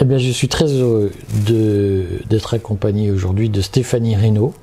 Eh 0.00 0.04
bien, 0.04 0.18
je 0.18 0.30
suis 0.30 0.46
très 0.46 0.66
heureux 0.66 1.10
d'être 2.30 2.54
accompagné 2.54 3.10
aujourd'hui 3.10 3.48
de 3.48 3.60
Stéphanie 3.60 4.14
Reynaud, 4.14 4.54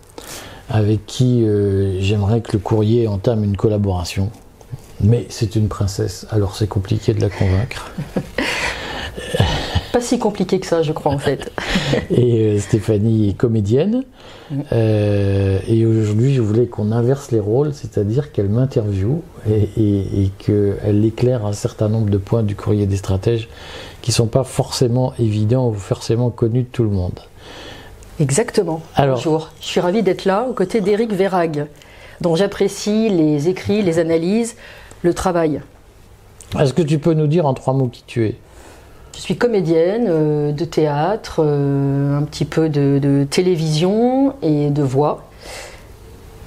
avec 0.70 1.05
qui 1.05 1.43
euh, 1.43 2.00
j'aimerais 2.00 2.39
que 2.39 2.54
le 2.54 2.60
courrier 2.60 3.05
entame 3.10 3.43
une 3.43 3.57
collaboration. 3.57 4.32
Mais 5.02 5.25
c'est 5.28 5.57
une 5.57 5.68
princesse, 5.68 6.25
alors 6.32 6.56
c'est 6.56 6.68
compliqué 6.68 7.14
de 7.14 7.20
la 7.20 7.29
convaincre. 7.29 7.92
Pas 9.92 10.02
si 10.02 10.20
compliqué 10.20 10.60
que 10.60 10.68
ça, 10.68 10.84
je 10.84 10.93
crois, 10.93 11.11
en 11.11 11.20
fait. 11.20 11.52
et 12.10 12.39
euh, 12.39 12.60
Stéphanie 12.60 13.29
est 13.29 13.33
comédienne. 13.33 14.04
Mm. 14.52 14.61
Euh, 14.71 15.60
et 15.68 15.86
aujourd'hui, 15.86 16.33
je 16.33 16.42
voulais 16.42 16.68
qu'on 16.68 16.93
inverse 16.93 17.32
les 17.32 17.39
rôles, 17.42 17.74
c'est-à-dire 17.74 18.32
qu'elle 18.32 18.50
m'interviewe 18.50 19.21
et, 19.50 19.70
et 19.78 20.32
qu'elle 20.38 21.04
éclaire 21.04 21.46
un 21.46 21.54
certain 21.54 21.89
nombre 21.89 22.10
de 22.10 22.18
points 22.18 22.43
du 22.43 22.56
courrier 22.56 22.86
des 22.86 22.97
stratèges 22.97 23.50
qui 24.05 24.11
ne 24.11 24.15
sont 24.15 24.27
pas 24.27 24.43
forcément 24.43 25.14
évidents 25.18 25.69
ou 25.69 25.73
forcément 25.73 26.29
connus 26.29 26.61
de 26.61 26.68
tout 26.68 26.83
le 26.83 26.91
monde. 26.91 27.19
Exactement. 28.19 28.83
Bonjour. 29.00 29.50
Je 29.59 29.65
suis 29.65 29.79
ravie 29.79 30.04
d'être 30.04 30.25
là 30.25 30.45
aux 30.47 30.54
côtés 30.54 30.79
d'Éric 30.79 31.11
Verrag, 31.11 31.65
dont 32.22 32.36
j'apprécie 32.36 33.09
les 33.09 33.50
écrits, 33.50 33.81
les 33.81 33.97
analyses, 33.97 34.58
le 35.02 35.16
travail. 35.16 35.59
Est-ce 36.59 36.73
que 36.73 36.83
tu 36.83 37.00
peux 37.00 37.14
nous 37.14 37.25
dire 37.25 37.47
en 37.47 37.55
trois 37.55 37.73
mots 37.73 37.88
qui 37.88 38.03
tu 38.05 38.28
es? 38.28 38.36
Je 39.16 39.22
suis 39.22 39.38
comédienne 39.38 40.06
euh, 40.08 40.52
de 40.52 40.66
théâtre, 40.66 41.38
euh, 41.39 42.16
un 42.16 42.22
petit 42.25 42.45
peu 42.45 42.69
de, 42.69 43.25
télévision 43.28 44.36
et 44.44 44.69
de 44.69 44.84
voix. 44.84 45.23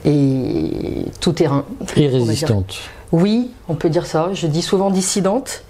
Et 0.04 1.06
tout 1.20 1.32
terrain. 1.32 1.64
Et 1.96 2.06
résistante. 2.06 2.76
Oui, 3.10 3.50
on 3.68 3.74
peut 3.74 3.90
dire 3.90 4.06
ça. 4.06 4.30
Je 4.32 4.46
dis 4.46 4.62
souvent 4.62 4.90
dissidente. 4.90 5.64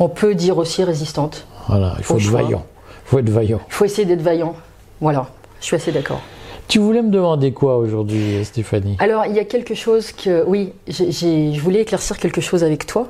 On 0.00 0.08
peut 0.08 0.34
dire 0.34 0.58
aussi 0.58 0.84
résistante. 0.84 1.46
Voilà, 1.68 1.94
il 1.98 2.04
faut 2.04 2.16
être 2.16 2.30
vaillant. 2.30 2.64
Il 2.88 3.08
faut 3.08 3.18
être 3.18 3.30
vaillant. 3.30 3.60
Il 3.68 3.74
faut 3.74 3.84
essayer 3.84 4.06
d'être 4.06 4.22
vaillant. 4.22 4.54
Voilà, 5.00 5.28
je 5.60 5.66
suis 5.66 5.76
assez 5.76 5.92
d'accord. 5.92 6.20
Tu 6.68 6.78
voulais 6.78 7.02
me 7.02 7.10
demander 7.10 7.52
quoi 7.52 7.78
aujourd'hui, 7.78 8.44
Stéphanie? 8.44 8.96
Alors, 8.98 9.24
il 9.24 9.34
y 9.34 9.38
a 9.38 9.44
quelque 9.44 9.74
chose 9.74 10.12
que. 10.12 10.44
Oui, 10.46 10.72
je 10.86 11.60
voulais 11.60 11.80
éclaircir 11.80 12.18
quelque 12.18 12.42
chose 12.42 12.62
avec 12.62 12.86
toi. 12.86 13.08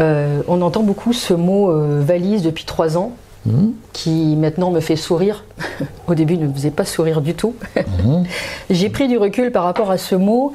Euh, 0.00 0.42
on 0.48 0.60
entend 0.62 0.82
beaucoup 0.82 1.12
ce 1.12 1.34
mot 1.34 1.70
euh, 1.70 2.00
valise 2.00 2.42
depuis 2.42 2.64
trois 2.64 2.96
ans, 2.96 3.12
mhm. 3.46 3.72
qui 3.92 4.36
maintenant 4.36 4.70
me 4.70 4.80
fait 4.80 4.96
sourire. 4.96 5.44
Au 6.08 6.14
début, 6.14 6.36
ne 6.36 6.46
me 6.46 6.52
faisait 6.52 6.70
pas 6.70 6.84
sourire 6.84 7.20
du 7.20 7.34
tout. 7.34 7.54
Mhm. 7.76 8.24
J'ai 8.70 8.90
pris 8.90 9.06
du 9.06 9.16
recul 9.16 9.52
par 9.52 9.64
rapport 9.64 9.90
à 9.90 9.98
ce 9.98 10.16
mot. 10.16 10.52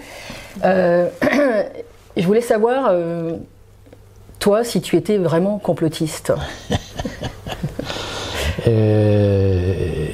Euh, 0.66 1.08
je 2.18 2.26
voulais 2.26 2.42
savoir, 2.42 2.94
toi, 4.44 4.66
si 4.66 4.82
tu 4.82 4.98
étais 4.98 5.18
vraiment 5.18 5.58
complotiste? 5.58 6.34
Euh, 8.68 10.06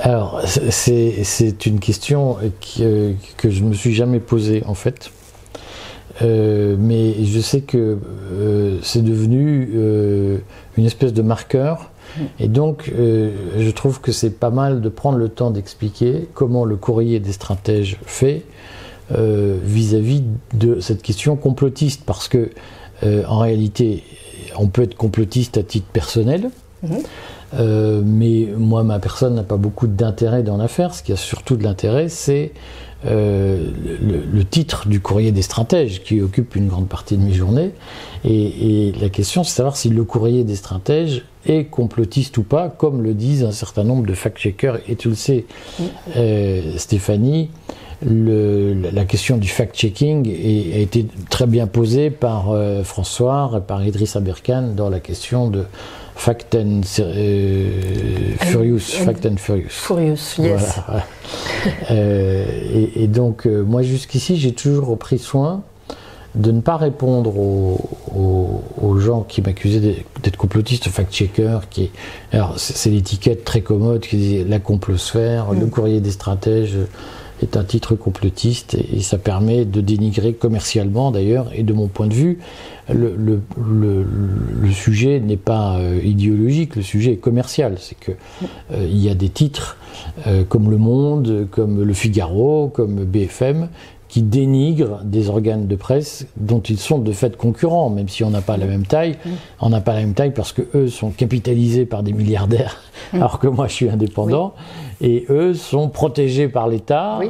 alors, 0.00 0.40
c'est 0.46 1.66
une 1.66 1.78
question 1.78 2.38
que, 2.60 3.12
que, 3.36 3.50
je 3.50 3.62
ne 3.62 3.68
me 3.68 3.74
suis 3.74 3.92
jamais 3.92 4.20
posée 4.20 4.62
en 4.66 4.72
fait. 4.72 5.10
Euh, 6.22 6.76
mais 6.78 7.22
je 7.22 7.38
sais 7.40 7.60
que 7.60 7.98
euh, 8.32 8.78
c'est 8.82 9.04
devenu 9.04 9.68
une 10.78 10.86
espèce 10.86 11.12
de 11.12 11.20
marqueur. 11.20 11.90
Et 12.38 12.48
donc, 12.48 12.90
je 12.96 13.70
trouve 13.72 14.00
que 14.00 14.12
c'est 14.12 14.38
pas 14.38 14.50
mal 14.50 14.80
de 14.80 14.88
prendre 14.88 15.18
le 15.18 15.28
temps 15.28 15.50
d'expliquer 15.50 16.28
comment 16.32 16.64
le 16.64 16.76
courrier 16.76 17.20
des 17.20 17.32
stratèges 17.32 17.98
fait 18.06 18.44
vis-à-vis 19.10 20.22
de 20.54 20.80
cette 20.80 21.02
question 21.02 21.36
complotiste. 21.36 22.04
Parce 22.06 22.28
que, 22.28 22.50
en 23.02 23.38
réalité, 23.38 24.04
on 24.56 24.68
peut 24.68 24.82
être 24.82 24.96
complotiste 24.96 25.58
à 25.58 25.62
titre 25.62 25.86
personnel. 25.92 26.50
Mhm. 26.82 26.98
Euh, 27.54 28.02
mais 28.04 28.48
moi, 28.56 28.84
ma 28.84 28.98
personne 28.98 29.34
n'a 29.34 29.42
pas 29.42 29.56
beaucoup 29.56 29.86
d'intérêt 29.86 30.42
dans 30.42 30.56
l'affaire. 30.56 30.94
Ce 30.94 31.02
qui 31.02 31.12
a 31.12 31.16
surtout 31.16 31.56
de 31.56 31.64
l'intérêt, 31.64 32.08
c'est 32.08 32.52
euh, 33.06 33.70
le, 34.00 34.44
titre 34.44 34.86
du 34.88 35.00
courrier 35.00 35.32
des 35.32 35.42
stratèges 35.42 36.02
qui 36.02 36.20
occupe 36.20 36.54
une 36.54 36.68
grande 36.68 36.88
partie 36.88 37.16
de 37.16 37.22
mes 37.22 37.32
journées. 37.32 37.72
Et, 38.24 38.92
la 39.00 39.08
question, 39.08 39.42
c'est 39.42 39.50
de 39.50 39.56
savoir 39.56 39.76
si 39.76 39.88
le 39.88 40.04
courrier 40.04 40.44
des 40.44 40.56
stratèges 40.56 41.24
est 41.46 41.64
complotiste 41.64 42.36
ou 42.38 42.42
pas, 42.42 42.68
comme 42.68 43.02
le 43.02 43.14
disent 43.14 43.44
un 43.44 43.52
certain 43.52 43.84
nombre 43.84 44.06
de 44.06 44.14
fact-checkers. 44.14 44.78
Et 44.88 44.96
tu 44.96 45.08
le 45.08 45.14
sais, 45.14 45.46
euh, 46.16 46.76
Stéphanie, 46.76 47.48
le, 48.04 48.74
la 48.92 49.04
question 49.04 49.36
du 49.36 49.48
fact-checking 49.48 50.26
a 50.28 50.78
été 50.78 51.06
très 51.28 51.46
bien 51.46 51.66
posée 51.66 52.10
par 52.10 52.54
François 52.84 53.52
et 53.56 53.60
par 53.60 53.84
Idriss 53.84 54.16
Aberkan 54.16 54.72
dans 54.74 54.88
la 54.88 55.00
question 55.00 55.48
de 55.48 55.64
Fact 56.20 56.54
and 56.54 56.82
euh, 56.98 58.34
Furious. 58.40 58.80
Fact 58.80 59.24
and 59.24 59.36
Furious. 59.38 59.70
Furious, 59.70 60.38
yes. 60.38 60.80
Euh, 61.90 62.44
et, 62.96 63.06
donc, 63.06 63.46
euh, 63.46 63.62
moi, 63.62 63.82
jusqu'ici, 63.82 64.36
j'ai 64.36 64.52
toujours 64.52 64.98
pris 64.98 65.18
soin 65.18 65.62
de 66.34 66.50
ne 66.52 66.60
pas 66.60 66.76
répondre 66.76 67.36
aux, 67.36 68.98
gens 68.98 69.22
qui 69.22 69.40
m'accusaient 69.42 70.04
d'être 70.22 70.36
complotiste, 70.36 70.88
fact-checker, 70.88 71.60
qui 71.70 71.90
alors 72.32 72.54
c'est 72.58 72.90
l'étiquette 72.90 73.44
très 73.44 73.60
commode 73.60 74.00
qui 74.00 74.16
dit 74.16 74.44
la 74.44 74.58
complosphère, 74.58 75.52
le 75.52 75.66
mm. 75.66 75.70
courrier 75.70 76.00
des 76.00 76.10
stratèges 76.10 76.76
est 77.42 77.56
un 77.56 77.64
titre 77.64 77.94
complotiste 77.94 78.74
et, 78.74 79.00
ça 79.00 79.18
permet 79.18 79.64
de 79.64 79.80
dénigrer 79.80 80.34
commercialement 80.34 81.10
d'ailleurs 81.10 81.50
et 81.54 81.62
de 81.62 81.72
mon 81.72 81.88
point 81.88 82.06
de 82.06 82.14
vue 82.14 82.38
le, 82.92 84.72
sujet 84.72 85.20
n'est 85.20 85.36
pas 85.36 85.76
euh, 85.78 86.00
idéologique, 86.02 86.76
le 86.76 86.82
sujet 86.82 87.12
est 87.12 87.16
commercial. 87.16 87.76
C'est 87.78 87.98
que 87.98 88.12
euh, 88.72 88.86
il 88.88 88.98
y 88.98 89.08
a 89.08 89.14
des 89.14 89.28
titres 89.28 89.76
euh, 90.26 90.44
comme 90.44 90.70
Le 90.70 90.78
Monde, 90.78 91.48
comme 91.50 91.82
Le 91.82 91.94
Figaro, 91.94 92.70
comme 92.74 93.04
BFM 93.04 93.68
qui 94.10 94.22
dénigrent 94.22 95.02
des 95.04 95.28
organes 95.28 95.68
de 95.68 95.76
presse 95.76 96.26
dont 96.36 96.60
ils 96.60 96.78
sont 96.78 96.98
de 96.98 97.12
fait 97.12 97.36
concurrents, 97.36 97.90
même 97.90 98.08
si 98.08 98.24
on 98.24 98.30
n'a 98.30 98.40
pas 98.40 98.56
la 98.56 98.66
même 98.66 98.84
taille. 98.84 99.16
On 99.60 99.70
n'a 99.70 99.80
pas 99.80 99.94
la 99.94 100.00
même 100.00 100.14
taille 100.14 100.34
parce 100.34 100.52
que 100.52 100.62
eux 100.74 100.88
sont 100.88 101.10
capitalisés 101.10 101.86
par 101.86 102.02
des 102.02 102.12
milliardaires, 102.12 102.76
mm. 103.12 103.16
alors 103.16 103.38
que 103.38 103.46
moi 103.46 103.68
je 103.68 103.74
suis 103.74 103.88
indépendant, 103.88 104.54
et 105.00 105.26
eux 105.30 105.54
sont 105.54 105.88
protégés 105.88 106.48
par 106.48 106.66
l'État, 106.66 107.20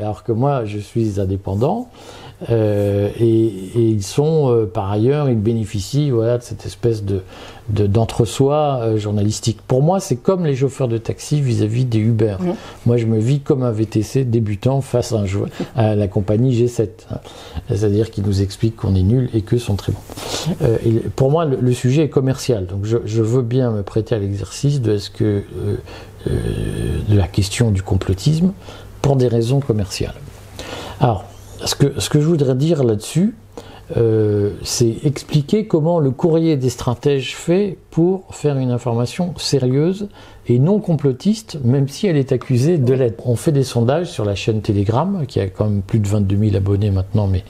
alors 0.00 0.24
que 0.24 0.32
moi 0.32 0.64
je 0.64 0.78
suis 0.78 1.20
indépendant. 1.20 1.88
Euh, 2.50 3.08
et, 3.18 3.52
ils 3.74 4.02
sont, 4.02 4.50
euh, 4.50 4.66
par 4.66 4.90
ailleurs, 4.90 5.28
ils 5.28 5.38
bénéficient 5.38 6.10
voilà, 6.10 6.38
de 6.38 6.42
cette 6.42 6.64
espèce 6.66 7.02
de, 7.02 7.22
d'entre-soi 7.68 8.80
euh, 8.82 8.98
journalistique. 8.98 9.58
Pour 9.66 9.82
moi, 9.82 9.98
c'est 10.00 10.16
comme 10.16 10.44
les 10.46 10.54
chauffeurs 10.54 10.88
de 10.88 10.98
taxi 10.98 11.40
vis-à-vis 11.40 11.84
des 11.84 11.98
Uber. 11.98 12.36
Mmh. 12.38 12.44
Moi, 12.86 12.96
je 12.96 13.06
me 13.06 13.18
vis 13.18 13.40
comme 13.40 13.62
un 13.62 13.72
VTC 13.72 14.24
débutant 14.24 14.80
face 14.80 15.12
à, 15.12 15.18
un 15.18 15.26
à 15.76 15.94
la 15.96 16.08
compagnie 16.08 16.54
G7. 16.54 16.88
C'est-à-dire 17.68 18.10
qu'ils 18.10 18.24
nous 18.24 18.40
expliquent 18.40 18.76
qu'on 18.76 18.94
est 18.94 19.02
nul 19.02 19.28
et 19.34 19.42
qu'eux 19.42 19.58
sont 19.58 19.76
très 19.76 19.92
bons. 19.92 20.64
et 20.84 20.92
pour 21.16 21.30
moi, 21.30 21.44
le, 21.44 21.72
sujet 21.72 22.04
est 22.04 22.08
commercial. 22.08 22.66
Donc, 22.66 22.84
je, 22.84 22.98
je, 23.04 23.22
veux 23.22 23.42
bien 23.42 23.70
me 23.70 23.82
prêter 23.82 24.14
à 24.14 24.18
l'exercice 24.18 24.80
de, 24.80 24.94
est-ce 24.94 25.10
que, 25.10 25.42
de 26.26 27.16
la 27.16 27.28
question 27.28 27.70
du 27.70 27.82
complotisme 27.82 28.52
pour 29.02 29.16
des 29.16 29.28
raisons 29.28 29.60
commerciales. 29.60 30.14
Alors, 31.00 31.24
ce 31.64 31.74
que, 31.74 32.20
je 32.20 32.26
voudrais 32.26 32.54
dire 32.54 32.84
là-dessus, 32.84 33.34
euh, 33.96 34.50
c'est 34.62 34.96
expliquer 35.04 35.66
comment 35.66 35.98
le 35.98 36.10
courrier 36.10 36.56
des 36.56 36.68
stratèges 36.68 37.34
fait 37.34 37.78
pour 37.90 38.34
faire 38.34 38.58
une 38.58 38.70
information 38.70 39.32
sérieuse 39.38 40.08
et 40.46 40.58
non 40.58 40.78
complotiste, 40.78 41.58
même 41.64 41.88
si 41.88 42.06
elle 42.06 42.18
est 42.18 42.32
accusée 42.32 42.76
de 42.76 42.92
l'être. 42.92 43.26
On 43.26 43.34
fait 43.34 43.52
des 43.52 43.64
sondages 43.64 44.10
sur 44.10 44.26
la 44.26 44.34
chaîne 44.34 44.60
Telegram, 44.60 45.24
qui 45.26 45.40
a 45.40 45.48
quand 45.48 45.64
même 45.64 45.80
plus 45.80 46.00
de 46.00 46.06
22 46.06 46.36
000 46.36 46.56
abonnés 46.56 46.90
maintenant, 46.90 47.26
mais 47.26 47.44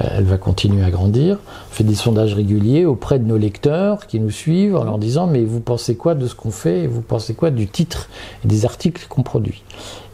euh, 0.00 0.04
elle 0.18 0.24
va 0.24 0.38
continuer 0.38 0.84
à 0.84 0.90
grandir. 0.90 1.38
On 1.70 1.74
fait 1.74 1.84
des 1.84 1.96
sondages 1.96 2.34
réguliers 2.34 2.84
auprès 2.84 3.18
de 3.18 3.24
nos 3.24 3.36
lecteurs 3.36 4.06
qui 4.06 4.20
nous 4.20 4.30
suivent 4.30 4.76
en 4.76 4.84
leur 4.84 4.98
disant 4.98 5.26
mais 5.26 5.42
vous 5.42 5.60
pensez 5.60 5.96
quoi 5.96 6.14
de 6.14 6.26
ce 6.28 6.36
qu'on 6.36 6.52
fait 6.52 6.86
vous 6.86 7.02
pensez 7.02 7.34
quoi 7.34 7.50
du 7.50 7.66
titre 7.66 8.08
et 8.44 8.48
des 8.48 8.64
articles 8.64 9.06
qu'on 9.08 9.22
produit? 9.22 9.64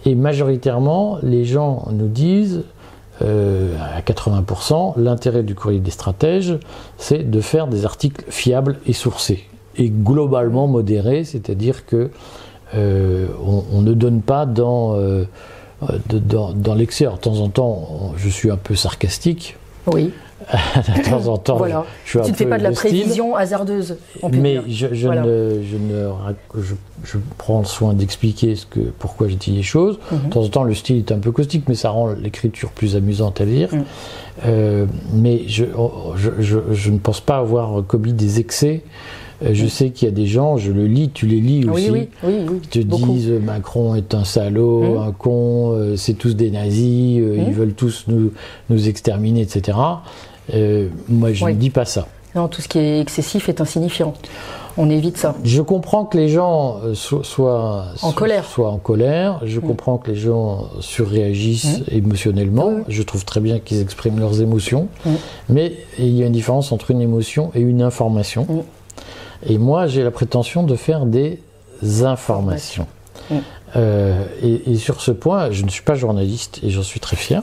Et 0.07 0.15
majoritairement, 0.15 1.19
les 1.23 1.45
gens 1.45 1.89
nous 1.91 2.09
disent 2.09 2.63
euh, 3.23 3.75
à 3.97 4.01
80%, 4.01 4.95
l'intérêt 4.99 5.43
du 5.43 5.55
courrier 5.55 5.81
des 5.81 5.91
stratèges, 5.91 6.59
c'est 6.99 7.31
de 7.31 7.41
faire 7.41 7.67
des 7.67 7.85
articles 7.85 8.25
fiables 8.29 8.79
et 8.87 8.93
sourcés, 8.93 9.45
et 9.77 9.89
globalement 9.89 10.67
modérés, 10.67 11.25
c'est-à-dire 11.25 11.87
que 11.87 12.11
euh, 12.75 13.29
on, 13.73 13.81
ne 13.81 13.95
donne 13.95 14.21
pas 14.21 14.45
dans, 14.45 14.97
euh, 14.97 15.25
dans, 16.11 16.53
dans 16.53 16.75
l'excès. 16.75 17.07
De 17.07 17.17
temps 17.17 17.39
en 17.39 17.49
temps, 17.49 18.13
je 18.17 18.29
suis 18.29 18.51
un 18.51 18.57
peu 18.57 18.75
sarcastique. 18.75 19.57
Oui. 19.87 20.13
de 20.51 21.09
temps 21.09 21.29
en 21.29 21.39
temps. 21.39 21.57
Voilà. 21.57 21.85
tu 22.05 22.19
ne 22.19 22.25
fais 22.25 22.47
pas 22.47 22.59
de 22.59 22.63
la 22.63 22.73
prévision 22.73 23.35
hasardeuse. 23.35 23.97
Mais 24.33 24.61
je, 24.69 24.89
je, 24.93 25.09
ne, 25.09 25.63
je, 25.63 25.77
ne, 25.77 26.11
je, 27.05 27.19
prends 27.39 27.65
soin 27.65 27.95
d'expliquer 27.95 28.55
ce 28.55 28.67
que, 28.67 28.81
pourquoi 28.99 29.29
je 29.29 29.35
dis 29.35 29.51
les 29.51 29.63
choses. 29.63 29.99
Mhm. 30.13 30.19
De 30.25 30.31
temps 30.31 30.43
en 30.43 30.49
temps, 30.49 30.65
le 30.65 30.75
style 30.75 30.99
est 30.99 31.11
un 31.11 31.19
peu 31.19 31.33
caustique, 31.33 31.65
mais 31.69 31.75
ça 31.75 31.91
rend 31.91 32.09
l'écriture 32.09 32.71
plus 32.71 32.97
amusante 32.97 33.41
à 33.41 33.45
lire. 33.45 33.71
Mhm. 33.73 33.85
Euh, 34.45 34.87
mais 35.15 35.45
je, 35.49 35.65
je, 36.41 36.91
ne 36.91 36.99
pense 36.99 37.21
pas 37.21 37.39
avoir 37.39 37.83
commis 37.87 38.13
des 38.13 38.39
excès 38.39 38.83
je 39.43 39.67
sais 39.67 39.91
qu'il 39.91 40.07
y 40.07 40.11
a 40.11 40.15
des 40.15 40.27
gens, 40.27 40.57
je 40.57 40.73
le 40.73 40.87
lis, 40.87 41.11
tu 41.13 41.27
les 41.27 41.41
lis 41.41 41.69
aussi, 41.69 41.91
oui, 41.91 42.09
oui, 42.25 42.35
oui, 42.49 42.61
qui 42.71 42.81
te 42.87 42.97
disent 42.97 43.31
euh, 43.31 43.39
Macron 43.41 43.95
est 43.95 44.15
un 44.15 44.25
salaud, 44.25 44.83
Mmh. 44.95 45.09
un 45.09 45.13
con, 45.13 45.73
euh, 45.73 45.97
c'est 45.97 46.15
tous 46.15 46.35
des 46.35 46.51
nazis, 46.51 47.21
euh, 47.21 47.37
ils 47.37 47.51
Mmh. 47.51 47.53
veulent 47.53 47.75
tous 47.75 48.05
nous, 48.09 48.33
nous 48.71 48.89
exterminer, 48.89 49.43
etc. 49.43 49.77
Euh, 50.55 50.89
moi, 51.09 51.33
je 51.33 51.45
ne 51.45 51.53
dis 51.53 51.71
pas 51.71 51.85
ça. 51.85 52.07
Non, 52.35 52.49
tout 52.49 52.61
ce 52.61 52.69
qui 52.69 52.79
est 52.79 53.01
excessif 53.01 53.49
est 53.49 53.61
insignifiant. 53.61 54.13
On 54.79 54.91
évite 54.91 55.17
ça. 55.17 55.35
Je 55.43 55.63
comprends 55.63 56.05
que 56.05 56.19
les 56.19 56.29
gens 56.29 56.77
euh, 56.85 56.93
so- 56.95 57.23
soient 57.23 57.87
En 58.03 58.11
so- 58.11 58.13
colère. 58.13 58.45
soient 58.45 58.71
en 58.71 58.77
colère. 58.77 59.41
Je 59.45 59.59
comprends 59.59 59.97
que 59.97 60.11
les 60.11 60.17
gens 60.19 60.67
surréagissent 60.81 61.81
émotionnellement. 61.91 62.73
Je 62.89 63.03
trouve 63.03 63.25
très 63.25 63.41
bien 63.41 63.59
qu'ils 63.59 63.81
expriment 63.81 64.19
leurs 64.21 64.43
émotions. 64.43 64.89
Mais 65.49 65.73
il 65.99 66.11
y 66.15 66.23
a 66.23 66.27
une 66.27 66.33
différence 66.33 66.73
entre 66.73 66.91
une 66.91 67.01
émotion 67.01 67.51
et 67.55 67.61
une 67.61 67.81
information. 67.81 68.47
Et 69.45 69.59
moi, 69.59 69.87
j'ai 69.87 70.03
la 70.03 70.11
prétention 70.11 70.63
de 70.63 70.77
faire 70.77 71.07
des 71.07 71.41
informations. 72.03 72.87
Euh, 73.77 74.25
et, 74.43 74.73
et 74.73 74.77
sur 74.77 75.01
ce 75.01 75.11
point, 75.11 75.51
je 75.51 75.65
ne 75.65 75.69
suis 75.69 75.83
pas 75.83 75.95
journaliste 75.95 76.61
et 76.63 76.71
j'en 76.71 76.83
suis 76.83 77.01
très 77.01 77.17
fier. 77.17 77.43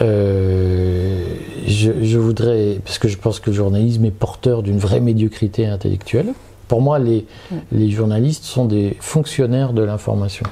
Euh, 0.00 1.24
je, 1.66 1.92
je 2.02 2.18
voudrais, 2.18 2.78
parce 2.84 2.98
que 2.98 3.08
je 3.08 3.16
pense 3.16 3.40
que 3.40 3.50
le 3.50 3.56
journalisme 3.56 4.04
est 4.04 4.10
porteur 4.10 4.62
d'une 4.62 4.78
vraie 4.78 5.00
médiocrité 5.00 5.66
intellectuelle. 5.66 6.32
Pour 6.68 6.80
moi, 6.80 6.98
les, 6.98 7.26
les 7.72 7.90
journalistes 7.90 8.44
sont 8.44 8.64
des 8.64 8.96
fonctionnaires 9.00 9.72
de 9.72 9.82
l'information. 9.82 10.46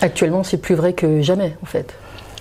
Actuellement, 0.00 0.42
c'est 0.42 0.58
plus 0.58 0.74
vrai 0.74 0.92
que 0.92 1.22
jamais, 1.22 1.56
en 1.62 1.66
fait. 1.66 1.94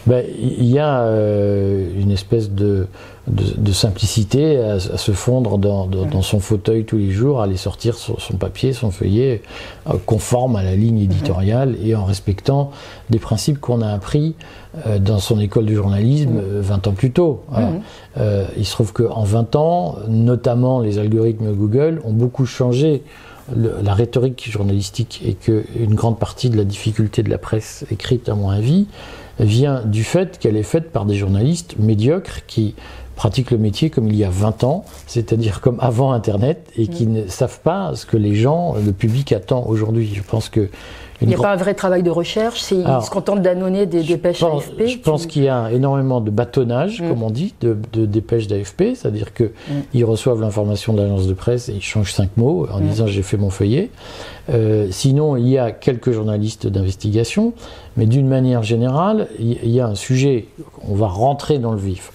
Ben, 0.07 0.23
Il 0.39 0.65
y 0.65 0.77
a 0.77 1.01
euh, 1.01 1.89
une 1.99 2.11
espèce 2.11 2.51
de, 2.51 2.85
de, 3.27 3.43
de 3.57 3.71
simplicité 3.71 4.59
à, 4.59 4.73
à 4.73 4.79
se 4.79 5.11
fondre 5.13 5.57
dans, 5.57 5.87
dans- 5.87 6.05
dans 6.05 6.21
son 6.21 6.39
fauteuil 6.39 6.85
tous 6.85 6.97
les 6.97 7.09
jours, 7.09 7.41
à 7.41 7.45
aller 7.45 7.57
sortir 7.57 7.95
son, 7.95 8.19
son 8.19 8.35
papier, 8.37 8.71
son 8.73 8.91
feuillet, 8.91 9.41
euh, 9.89 9.93
conforme 10.05 10.57
à 10.57 10.63
la 10.63 10.75
ligne 10.75 10.99
éditoriale 10.99 11.75
et 11.83 11.95
en 11.95 12.05
respectant 12.05 12.69
des 13.09 13.17
principes 13.17 13.59
qu'on 13.59 13.81
a 13.81 13.87
appris 13.91 14.35
euh, 14.85 14.99
dans 14.99 15.17
son 15.19 15.39
école 15.39 15.65
du 15.65 15.73
journalisme 15.75 16.37
euh, 16.37 16.61
20 16.61 16.85
ans 16.87 16.91
plus 16.93 17.11
tôt. 17.11 17.41
Euh, 18.17 18.45
il 18.57 18.65
se 18.65 18.71
trouve 18.73 18.93
qu'en 18.93 19.23
20 19.23 19.55
ans, 19.55 19.95
notamment 20.07 20.81
les 20.81 20.99
algorithmes 20.99 21.51
Google 21.53 21.99
ont 22.05 22.13
beaucoup 22.13 22.45
changé 22.45 23.01
le- 23.55 23.75
la 23.83 23.93
rhétorique 23.95 24.49
journalistique 24.51 25.21
et 25.25 25.33
qu'une 25.33 25.95
grande 25.95 26.19
partie 26.19 26.49
de 26.51 26.57
la 26.57 26.63
difficulté 26.63 27.23
de 27.23 27.29
la 27.31 27.37
presse 27.39 27.85
écrite, 27.91 28.29
à 28.29 28.35
mon 28.35 28.49
avis, 28.51 28.85
vient 29.39 29.81
du 29.83 30.03
fait 30.03 30.39
qu'elle 30.39 30.57
est 30.57 30.63
faite 30.63 30.91
par 30.91 31.05
des 31.05 31.15
journalistes 31.15 31.75
médiocres 31.77 32.45
qui 32.47 32.75
pratiquent 33.15 33.51
le 33.51 33.57
métier 33.57 33.89
comme 33.89 34.07
il 34.07 34.15
y 34.15 34.23
a 34.23 34.29
20 34.29 34.63
ans, 34.63 34.85
c'est-à-dire 35.07 35.61
comme 35.61 35.77
avant 35.79 36.11
Internet, 36.11 36.69
et 36.77 36.87
qui 36.87 37.07
ne 37.07 37.27
savent 37.27 37.59
pas 37.61 37.95
ce 37.95 38.05
que 38.05 38.17
les 38.17 38.35
gens, 38.35 38.75
le 38.75 38.91
public 38.91 39.31
attend 39.31 39.65
aujourd'hui. 39.67 40.11
Je 40.13 40.21
pense 40.21 40.49
que 40.49 40.69
Il 41.21 41.27
n'y 41.29 41.33
a 41.33 41.37
grande- 41.37 41.47
pas 41.47 41.53
un 41.53 41.57
vrai 41.57 41.73
travail 41.73 42.03
de 42.03 42.09
recherche, 42.09 42.59
c'est, 42.61 42.75
ils 42.75 43.01
se 43.03 43.09
contentent 43.09 43.41
d'annoncer 43.41 43.85
des 43.85 44.03
dépêches 44.03 44.39
pense, 44.41 44.63
AFP. 44.63 44.87
je 44.87 44.97
pense 44.99 45.21
qui- 45.21 45.27
qu'il 45.35 45.43
y 45.43 45.47
a 45.49 45.71
énormément 45.71 46.19
de 46.19 46.29
bâtonnage, 46.29 47.01
Mm. 47.01 47.07
comme 47.09 47.23
on 47.23 47.29
dit, 47.29 47.53
de, 47.61 47.77
de 47.93 48.05
dépêches 48.05 48.47
d'AFP, 48.47 48.95
c'est-à-dire 48.95 49.33
que 49.33 49.51
ils 49.93 50.03
reçoivent 50.03 50.41
l'information 50.41 50.93
de 50.93 51.01
l'agence 51.01 51.27
de 51.27 51.33
presse 51.33 51.69
et 51.69 51.73
ils 51.73 51.81
changent 51.81 52.11
cinq 52.13 52.35
mots 52.35 52.67
en 52.71 52.79
Mm. 52.79 52.87
disant 52.87 53.07
j'ai 53.07 53.21
fait 53.21 53.37
mon 53.37 53.49
feuillet. 53.49 53.89
Euh, 54.49 54.87
sinon, 54.91 55.37
il 55.37 55.47
y 55.47 55.57
a 55.57 55.71
quelques 55.71 56.11
journalistes 56.11 56.67
d'investigation, 56.67 57.53
mais 57.97 58.05
d'une 58.05 58.27
manière 58.27 58.61
générale, 58.63 59.27
il 59.39 59.69
y 59.69 59.79
a 59.79 59.87
un 59.87 59.95
sujet, 59.95 60.45
on 60.87 60.95
va 60.95 61.07
rentrer 61.07 61.59
dans 61.59 61.71
le 61.71 61.79
vif. 61.79 62.11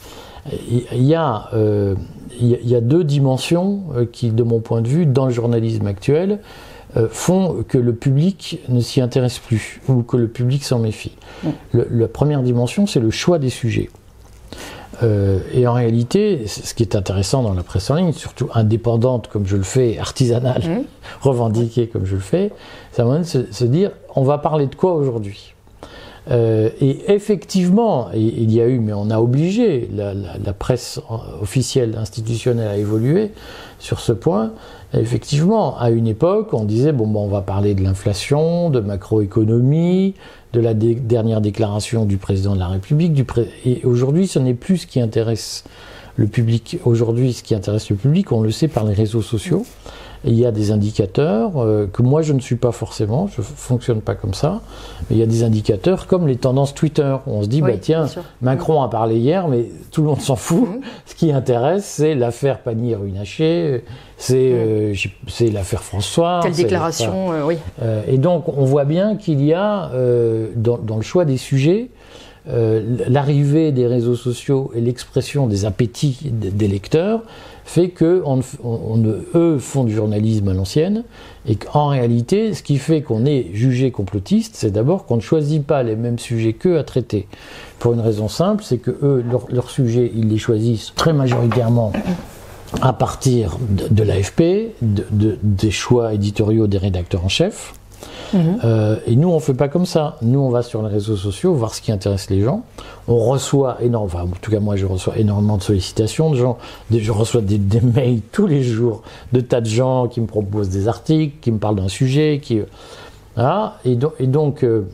Il 0.70 0.82
il 0.92 1.02
y 1.04 1.14
a, 1.14 1.48
euh, 1.54 1.94
il 2.40 2.68
y 2.68 2.74
a- 2.74 2.80
deux 2.80 3.04
dimensions 3.04 3.80
euh, 3.96 4.06
qui, 4.10 4.30
de 4.30 4.42
mon 4.42 4.60
point 4.60 4.80
de 4.82 4.88
vue, 4.88 5.04
dans 5.06 5.26
le 5.26 5.32
journalisme 5.32 5.86
actuel, 5.86 6.38
font 7.10 7.64
que 7.68 7.78
le 7.78 7.94
public 7.94 8.60
ne 8.68 8.80
s'y 8.80 9.00
intéresse 9.00 9.38
plus 9.38 9.80
ou 9.88 10.02
que 10.02 10.16
le 10.16 10.28
public 10.28 10.64
s'en 10.64 10.78
méfie. 10.78 11.12
Le- 11.72 11.86
la 11.90 12.08
première 12.08 12.42
dimension, 12.42 12.86
c'est 12.86 13.00
le 13.00 13.10
choix 13.10 13.38
des 13.38 13.50
sujets. 13.50 13.90
Euh, 15.02 15.38
et 15.54 15.66
en 15.66 15.72
réalité, 15.72 16.46
ce 16.46 16.74
qui 16.74 16.82
est 16.82 16.94
intéressant 16.94 17.42
dans 17.42 17.54
la 17.54 17.62
presse 17.62 17.90
en 17.90 17.94
ligne, 17.94 18.12
surtout 18.12 18.48
indépendante 18.54 19.28
comme 19.28 19.46
je 19.46 19.56
le 19.56 19.62
fais, 19.62 19.98
artisanale, 19.98 20.62
revendiquée 21.22 21.86
comme 21.86 22.04
je 22.04 22.14
le 22.16 22.20
fais, 22.20 22.50
c'est 22.92 23.02
un 23.02 23.04
moment 23.06 23.20
de 23.20 23.24
se, 23.24 23.50
se 23.50 23.64
dire 23.64 23.92
on 24.14 24.22
va 24.24 24.36
parler 24.38 24.66
de 24.66 24.74
quoi 24.74 24.94
aujourd'hui? 24.94 25.54
Euh, 26.30 26.68
et 26.82 27.12
effectivement, 27.14 28.10
il 28.14 28.52
y 28.52 28.60
a 28.60 28.66
eu, 28.66 28.78
mais 28.78 28.92
on 28.92 29.08
a 29.10 29.18
obligé 29.20 29.88
la, 29.94 30.12
la- 30.12 30.36
la 30.44 30.52
presse 30.52 31.00
officielle, 31.40 31.96
institutionnelle 31.96 32.68
à 32.68 32.76
évoluer 32.76 33.32
sur 33.78 34.00
ce 34.00 34.12
point. 34.12 34.52
Effectivement, 34.92 35.78
à 35.78 35.90
une 35.90 36.08
époque, 36.08 36.52
on 36.52 36.64
disait 36.64 36.92
bon, 36.92 37.14
on 37.14 37.28
va 37.28 37.42
parler 37.42 37.74
de 37.74 37.82
l'inflation, 37.82 38.70
de 38.70 38.80
macroéconomie, 38.80 40.14
de 40.52 40.60
la 40.60 40.74
dernière 40.74 41.40
déclaration 41.40 42.04
du 42.04 42.16
président 42.16 42.54
de 42.54 42.58
la 42.58 42.66
République. 42.66 43.12
Du 43.12 43.24
et 43.64 43.82
aujourd'hui, 43.84 44.26
ce 44.26 44.40
n'est 44.40 44.54
plus 44.54 44.78
ce 44.78 44.86
qui 44.88 45.00
intéresse 45.00 45.64
le 46.16 46.26
public. 46.26 46.78
Aujourd'hui, 46.84 47.32
ce 47.32 47.44
qui 47.44 47.54
intéresse 47.54 47.88
le 47.88 47.96
public, 47.96 48.32
on 48.32 48.40
le 48.40 48.50
sait 48.50 48.66
par 48.66 48.84
les 48.84 48.94
réseaux 48.94 49.22
sociaux. 49.22 49.64
Il 50.24 50.34
y 50.34 50.44
a 50.44 50.50
des 50.50 50.70
indicateurs 50.70 51.52
euh, 51.56 51.86
que 51.90 52.02
moi 52.02 52.20
je 52.22 52.32
ne 52.32 52.40
suis 52.40 52.56
pas 52.56 52.72
forcément, 52.72 53.28
je 53.28 53.40
ne 53.40 53.46
fonctionne 53.46 54.00
pas 54.00 54.14
comme 54.14 54.34
ça, 54.34 54.60
mais 55.08 55.16
il 55.16 55.18
y 55.18 55.22
a 55.22 55.26
des 55.26 55.44
indicateurs 55.44 56.06
comme 56.06 56.26
les 56.26 56.36
tendances 56.36 56.74
Twitter. 56.74 57.16
où 57.26 57.32
On 57.32 57.42
se 57.42 57.48
dit, 57.48 57.62
Oui, 57.62 57.72
bah 57.72 57.78
tiens. 57.80 58.06
Macron 58.42 58.82
a 58.82 58.88
parlé 58.88 59.16
hier, 59.16 59.48
mais 59.48 59.66
tout 59.90 60.02
le 60.02 60.08
monde 60.08 60.20
s'en 60.20 60.36
fout. 60.36 60.68
Mhm. 60.68 60.80
Ce 61.06 61.14
qui 61.14 61.32
intéresse, 61.32 61.84
c'est 61.84 62.14
l'affaire 62.14 62.58
Panier-Runacher, 62.60 63.84
c'est 64.18 64.50
euh, 64.52 64.94
l'affaire 65.52 65.82
François. 65.82 66.40
Telle 66.42 66.52
déclaration, 66.52 67.32
euh, 67.32 67.42
oui. 67.44 67.56
et 68.06 68.18
donc, 68.18 68.48
on 68.48 68.64
voit 68.64 68.84
bien 68.84 69.16
qu'il 69.16 69.42
y 69.42 69.54
a, 69.54 69.90
dans, 70.54 70.78
dans 70.78 70.96
le 70.96 71.02
choix 71.02 71.24
des 71.24 71.38
sujets, 71.38 71.88
l'arrivée 72.46 73.72
des 73.72 73.86
réseaux 73.86 74.16
sociaux 74.16 74.70
et 74.74 74.80
l'expression 74.80 75.46
des 75.46 75.64
appétits 75.64 76.18
des, 76.24 76.50
des 76.50 76.68
lecteurs 76.68 77.22
fait 77.72 77.90
que 77.90 78.20
on, 78.26 78.40
eux 79.36 79.58
font 79.60 79.84
du 79.84 79.94
journalisme 79.94 80.48
à 80.48 80.54
l'ancienne 80.54 81.04
et 81.46 81.54
qu'en 81.54 81.86
réalité, 81.86 82.52
ce 82.52 82.64
qui 82.64 82.78
fait 82.78 83.00
qu'on 83.00 83.24
est 83.24 83.46
jugé 83.54 83.92
complotiste, 83.92 84.56
c'est 84.56 84.72
d'abord 84.72 85.06
qu'on 85.06 85.14
ne 85.14 85.20
choisit 85.20 85.64
pas 85.64 85.84
les 85.84 85.94
mêmes 85.94 86.18
sujets 86.18 86.52
qu'eux 86.52 86.78
à 86.80 86.82
traiter. 86.82 87.28
Pour 87.78 87.92
une 87.92 88.00
raison 88.00 88.26
simple, 88.26 88.64
c'est 88.66 88.78
que 88.78 88.90
eux, 89.02 89.24
leurs 89.50 89.70
sujets, 89.70 90.10
ils 90.16 90.28
les 90.28 90.38
choisissent 90.38 90.92
très 90.96 91.12
majoritairement 91.12 91.92
à 92.82 92.92
partir 92.92 93.56
de, 93.68 94.02
l'AFP, 94.02 94.72
de- 94.82 95.04
de- 95.12 95.38
des 95.42 95.70
choix 95.70 96.12
éditoriaux 96.14 96.66
des 96.66 96.78
rédacteurs 96.78 97.24
en 97.24 97.28
chef. 97.28 97.74
Euh, 98.34 98.96
et 99.06 99.16
nous, 99.16 99.28
on 99.28 99.36
ne 99.36 99.40
fait 99.40 99.54
pas 99.54 99.68
comme 99.68 99.86
ça. 99.86 100.16
Nous, 100.22 100.38
on 100.38 100.50
va 100.50 100.62
sur 100.62 100.82
les 100.82 100.88
réseaux 100.88 101.16
sociaux 101.16 101.54
voir 101.54 101.74
ce 101.74 101.80
qui 101.80 101.92
intéresse 101.92 102.30
les 102.30 102.40
gens. 102.42 102.62
On 103.08 103.18
reçoit 103.18 103.78
énormément, 103.82 104.20
enfin, 104.20 104.30
en 104.30 104.38
tout 104.40 104.50
cas, 104.50 104.60
moi, 104.60 104.76
je 104.76 104.86
reçois 104.86 105.18
énormément 105.18 105.56
de 105.56 105.62
sollicitations 105.62 106.30
de 106.30 106.36
gens. 106.36 106.58
Je 106.90 107.12
reçois 107.12 107.40
des, 107.40 107.58
mails 107.80 108.20
tous 108.32 108.46
les 108.46 108.62
jours 108.62 109.02
de 109.32 109.40
tas 109.40 109.60
de 109.60 109.66
gens 109.66 110.06
qui 110.08 110.20
me 110.20 110.26
proposent 110.26 110.68
des 110.68 110.88
articles, 110.88 111.36
qui 111.40 111.50
me 111.50 111.58
parlent 111.58 111.76
d'un 111.76 111.88
sujet, 111.88 112.40
qui. 112.42 112.60
Voilà. 113.34 113.78
Et, 113.84 113.96
donc- 113.96 114.64
euh, 114.64 114.86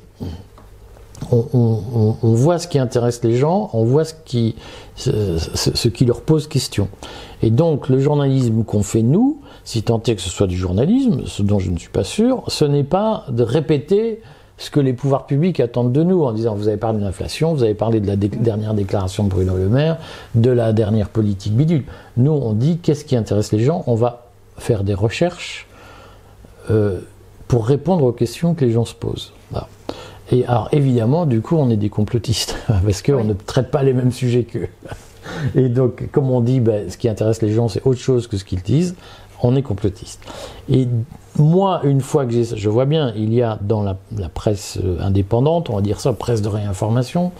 on, 1.32 2.18
voit 2.22 2.58
ce 2.58 2.68
qui 2.68 2.78
intéresse 2.78 3.22
les 3.24 3.36
gens, 3.36 3.70
on 3.72 3.84
voit 3.84 4.04
ce 4.04 4.14
qui, 4.24 4.54
ce 4.96 5.88
qui 5.88 6.04
leur 6.04 6.20
pose 6.20 6.46
question. 6.46 6.88
Et 7.42 7.50
donc, 7.50 7.88
le 7.88 8.00
journalisme 8.00 8.64
qu'on 8.64 8.82
fait 8.82 9.02
nous, 9.02 9.40
si 9.66 9.82
tant 9.82 10.02
est 10.06 10.14
que 10.14 10.22
ce 10.22 10.30
soit 10.30 10.46
du 10.46 10.56
journalisme, 10.56 11.26
ce 11.26 11.42
dont 11.42 11.58
je 11.58 11.70
ne 11.70 11.76
suis 11.76 11.90
pas 11.90 12.04
sûr, 12.04 12.42
ce 12.48 12.64
n'est 12.64 12.84
pas 12.84 13.26
de 13.28 13.42
répéter 13.42 14.22
ce 14.58 14.70
que 14.70 14.80
les 14.80 14.94
pouvoirs 14.94 15.26
publics 15.26 15.60
attendent 15.60 15.92
de 15.92 16.02
nous 16.02 16.22
en 16.22 16.32
disant 16.32 16.54
vous 16.54 16.68
avez 16.68 16.78
parlé 16.78 16.98
de 16.98 17.04
l'inflation, 17.04 17.52
vous 17.52 17.62
avez 17.62 17.74
parlé 17.74 18.00
de 18.00 18.06
la 18.06 18.16
dé- 18.16 18.28
dernière 18.28 18.72
déclaration 18.72 19.24
de 19.24 19.28
Bruno 19.28 19.54
Le 19.56 19.68
Maire, 19.68 19.98
de 20.34 20.50
la 20.50 20.72
dernière 20.72 21.10
politique 21.10 21.54
bidule. 21.54 21.84
Nous, 22.16 22.30
on 22.32 22.52
dit 22.54 22.78
qu'est-ce 22.78 23.04
qui 23.04 23.16
intéresse 23.16 23.52
les 23.52 23.58
gens, 23.58 23.84
on 23.86 23.94
va 23.96 24.28
faire 24.56 24.82
des 24.84 24.94
recherches 24.94 25.66
euh, 26.70 27.00
pour 27.48 27.66
répondre 27.66 28.04
aux 28.04 28.12
questions 28.12 28.54
que 28.54 28.64
les 28.64 28.72
gens 28.72 28.84
se 28.86 28.94
posent. 28.94 29.32
Voilà. 29.50 29.68
Et 30.32 30.46
alors 30.46 30.68
évidemment, 30.72 31.26
du 31.26 31.40
coup, 31.42 31.56
on 31.56 31.68
est 31.70 31.76
des 31.76 31.90
complotistes 31.90 32.56
parce 32.66 33.02
qu'on 33.02 33.14
Oui. 33.20 33.26
ne 33.26 33.34
traite 33.34 33.70
pas 33.70 33.82
les 33.82 33.92
mêmes 33.92 34.12
sujets 34.12 34.44
qu'eux. 34.44 34.68
Et 35.56 35.68
donc, 35.68 36.08
comme 36.12 36.30
on 36.30 36.40
dit, 36.40 36.60
ben, 36.60 36.88
ce 36.88 36.96
qui 36.96 37.08
intéresse 37.08 37.42
les 37.42 37.52
gens, 37.52 37.68
c'est 37.68 37.84
autre 37.84 38.00
chose 38.00 38.26
que 38.28 38.36
ce 38.36 38.44
qu'ils 38.44 38.62
disent. 38.62 38.94
On 39.42 39.56
est 39.56 39.62
complotiste. 39.62 40.20
Et 40.68 40.88
moi, 41.38 41.80
une 41.84 42.00
fois 42.00 42.24
que 42.24 42.32
j'ai 42.32 42.44
je 42.44 42.68
vois 42.68 42.86
bien, 42.86 43.12
il 43.16 43.32
y 43.34 43.42
a 43.42 43.58
dans 43.60 43.82
la, 43.82 43.96
presse 44.32 44.78
euh, 44.82 44.98
indépendante, 45.00 45.70
on 45.70 45.76
va 45.76 45.82
dire 45.82 46.00
ça, 46.00 46.12
presse 46.12 46.42
de 46.42 46.48
réinformation, 46.48 47.32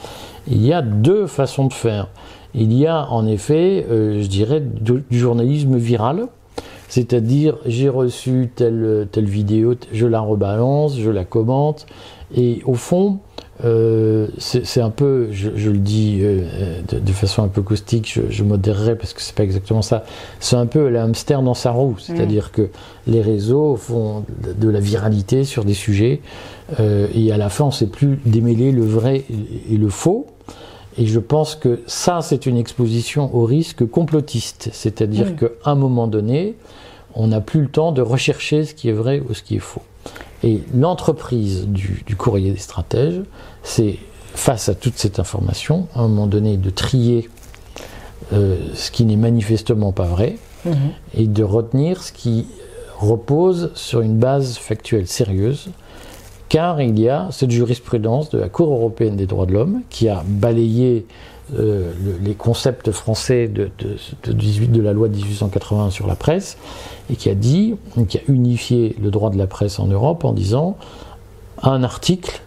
il 0.46 0.64
y 0.64 0.72
a 0.72 0.82
deux 0.82 1.26
façons 1.26 1.66
de 1.66 1.72
faire. 1.72 2.08
Il 2.54 2.72
y 2.72 2.86
a 2.86 3.06
en 3.10 3.26
effet, 3.26 3.86
euh, 3.90 4.22
je 4.22 4.28
dirais, 4.28 4.60
du 4.60 5.18
journalisme 5.18 5.76
viral, 5.76 6.28
C'est-à-dire, 6.88 7.58
j'ai 7.66 7.88
reçu 7.88 8.50
telle, 8.54 9.08
telle 9.10 9.26
vidéo, 9.26 9.74
je 9.92 10.06
la 10.06 10.20
rebalance, 10.20 10.98
je 10.98 11.10
la 11.10 11.24
commente, 11.24 11.86
et 12.34 12.62
au 12.64 12.74
fond, 12.74 13.20
euh, 13.64 14.28
c'est 14.38 14.80
un 14.80 14.90
peu, 14.90 15.28
je, 15.32 15.70
le 15.70 15.78
dis 15.78 16.18
euh, 16.20 16.80
de, 16.90 17.12
façon 17.12 17.42
un 17.42 17.48
peu 17.48 17.62
caustique, 17.62 18.10
je, 18.12 18.22
je 18.28 18.44
modérerai 18.44 18.96
parce 18.96 19.14
que 19.14 19.22
c'est 19.22 19.34
pas 19.34 19.44
exactement 19.44 19.82
ça. 19.82 20.04
C'est 20.40 20.56
un 20.56 20.66
peu 20.66 20.94
hamster 20.98 21.42
dans 21.42 21.54
sa 21.54 21.70
roue, 21.70 21.96
c'est-à-dire 21.98 22.52
que 22.52 22.68
les 23.06 23.22
réseaux 23.22 23.76
font 23.76 24.24
de, 24.58 24.68
la 24.68 24.80
viralité 24.80 25.44
sur 25.44 25.64
des 25.64 25.74
sujets 25.74 26.20
euh, 26.80 27.06
et 27.14 27.32
à 27.32 27.38
la 27.38 27.48
fin 27.48 27.64
on 27.64 27.68
ne 27.68 27.72
sait 27.72 27.86
plus 27.86 28.18
démêler 28.26 28.72
le 28.72 28.84
vrai 28.84 29.24
et 29.70 29.76
le 29.76 29.88
faux. 29.88 30.26
Et 30.98 31.06
je 31.06 31.20
pense 31.20 31.54
que 31.54 31.80
ça, 31.86 32.20
c'est 32.22 32.46
une 32.46 32.56
exposition 32.56 33.34
au 33.34 33.44
risque 33.44 33.86
complotiste, 33.86 34.70
c'est-à-dire 34.72 35.36
qu'à 35.36 35.48
un 35.64 35.74
moment 35.74 36.06
donné, 36.06 36.54
on 37.14 37.28
n'a 37.28 37.40
plus 37.40 37.62
le 37.62 37.68
temps 37.68 37.92
de 37.92 38.02
rechercher 38.02 38.64
ce 38.64 38.74
qui 38.74 38.88
est 38.88 38.92
vrai 38.92 39.22
ou 39.28 39.34
ce 39.34 39.42
qui 39.42 39.56
est 39.56 39.60
faux. 39.60 39.82
Et 40.42 40.60
l'entreprise 40.74 41.66
du, 41.66 42.04
courrier 42.16 42.52
des 42.52 42.58
stratèges, 42.58 43.20
c'est 43.62 43.96
face 44.34 44.68
à 44.68 44.74
toute 44.74 44.96
cette 44.96 45.18
information, 45.18 45.88
à 45.94 46.00
un 46.00 46.08
moment 46.08 46.26
donné, 46.26 46.56
de 46.56 46.70
trier 46.70 47.28
euh, 48.32 48.56
ce 48.74 48.90
qui 48.90 49.04
n'est 49.04 49.16
manifestement 49.16 49.92
pas 49.92 50.04
vrai 50.04 50.36
mhm. 50.64 50.74
et 51.14 51.26
de 51.26 51.42
retenir 51.42 52.02
ce 52.02 52.12
qui 52.12 52.46
repose 52.98 53.70
sur 53.74 54.00
une 54.00 54.18
base 54.18 54.56
factuelle 54.56 55.06
sérieuse, 55.06 55.68
car 56.48 56.80
il 56.80 56.98
y 56.98 57.08
a 57.08 57.28
cette 57.30 57.50
jurisprudence 57.50 58.30
de 58.30 58.38
la 58.38 58.48
Cour 58.48 58.72
européenne 58.72 59.16
des 59.16 59.26
droits 59.26 59.46
de 59.46 59.52
l'homme 59.52 59.82
qui 59.90 60.08
a 60.08 60.22
balayé 60.26 61.06
euh, 61.56 61.92
les 62.22 62.34
concepts 62.34 62.90
français 62.90 63.46
de, 63.46 63.70
de, 64.24 64.80
la 64.80 64.92
loi 64.92 65.08
de 65.08 65.14
1881 65.14 65.90
sur 65.90 66.06
la 66.06 66.16
presse 66.16 66.56
et 67.08 67.14
qui 67.14 67.30
a 67.30 67.34
dit, 67.34 67.76
qui 68.08 68.18
a 68.18 68.20
unifié 68.28 68.96
le 69.00 69.10
droit 69.10 69.30
de 69.30 69.38
la 69.38 69.46
presse 69.46 69.78
en 69.78 69.86
Europe 69.86 70.24
en 70.24 70.32
disant 70.32 70.76
un 71.62 71.84
article 71.84 72.42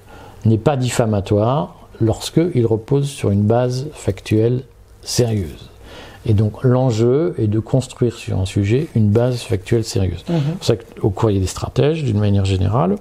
n'est 0.45 0.57
pas 0.57 0.75
diffamatoire 0.75 1.87
lorsqu'il 2.01 2.65
repose 2.65 3.07
sur 3.07 3.31
une 3.31 3.43
base 3.43 3.87
factuelle 3.93 4.63
sérieuse. 5.01 5.69
Et 6.25 6.33
donc 6.33 6.63
l'enjeu 6.63 7.35
est 7.37 7.47
de 7.47 7.59
construire 7.59 8.15
sur 8.15 8.37
un 8.37 8.45
sujet 8.45 8.87
une 8.95 9.09
base 9.09 9.41
factuelle 9.41 9.85
sérieuse. 9.85 10.25
Mmh. 10.27 10.33
C'est 10.33 10.55
pour 10.55 10.65
ça 10.65 10.75
qu'au 10.75 11.09
courrier 11.09 11.39
des 11.39 11.47
stratèges, 11.47 12.03
d'une 12.03 12.19
manière 12.19 12.45
générale, 12.45 12.97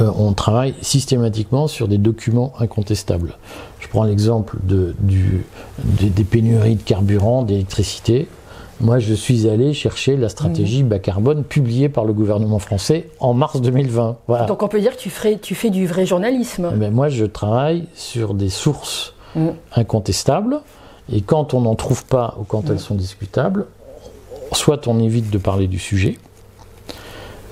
euh, 0.00 0.10
on 0.16 0.32
travaille 0.32 0.74
systématiquement 0.80 1.66
sur 1.66 1.88
des 1.88 1.98
documents 1.98 2.52
incontestables. 2.58 3.34
Je 3.80 3.88
prends 3.88 4.04
l'exemple 4.04 4.56
de, 4.62 4.94
des 5.84 6.24
pénuries 6.24 6.76
de 6.76 6.82
carburant, 6.82 7.42
d'électricité. 7.42 8.28
Moi, 8.80 8.98
je 8.98 9.14
suis 9.14 9.48
allé 9.48 9.74
chercher 9.74 10.16
la 10.16 10.28
stratégie 10.28 10.82
mmh. 10.82 10.88
bas 10.88 10.98
carbone 10.98 11.44
publiée 11.44 11.88
par 11.88 12.04
le 12.04 12.12
gouvernement 12.12 12.58
français 12.58 13.10
en 13.20 13.34
mars 13.34 13.60
2020. 13.60 14.16
Donc 14.48 14.62
on 14.62 14.68
peut 14.68 14.80
dire 14.80 14.96
que 14.96 15.00
tu, 15.00 15.10
ferais, 15.10 15.38
tu 15.40 15.54
fais 15.54 15.70
du 15.70 15.86
vrai 15.86 16.06
journalisme. 16.06 16.72
Mais 16.76 16.90
moi, 16.90 17.08
je 17.08 17.24
travaille 17.24 17.86
sur 17.94 18.34
des 18.34 18.48
sources 18.48 19.14
mmh. 19.36 19.48
incontestables. 19.76 20.60
Et 21.12 21.20
quand 21.20 21.54
on 21.54 21.60
n'en 21.60 21.74
trouve 21.74 22.04
pas 22.06 22.36
ou 22.40 22.44
quand 22.44 22.70
elles 22.70 22.76
mmh. 22.76 22.78
sont 22.78 22.94
discutables, 22.94 23.66
soit 24.52 24.88
on 24.88 24.98
évite 24.98 25.30
de 25.30 25.38
parler 25.38 25.66
du 25.66 25.78
sujet, 25.78 26.18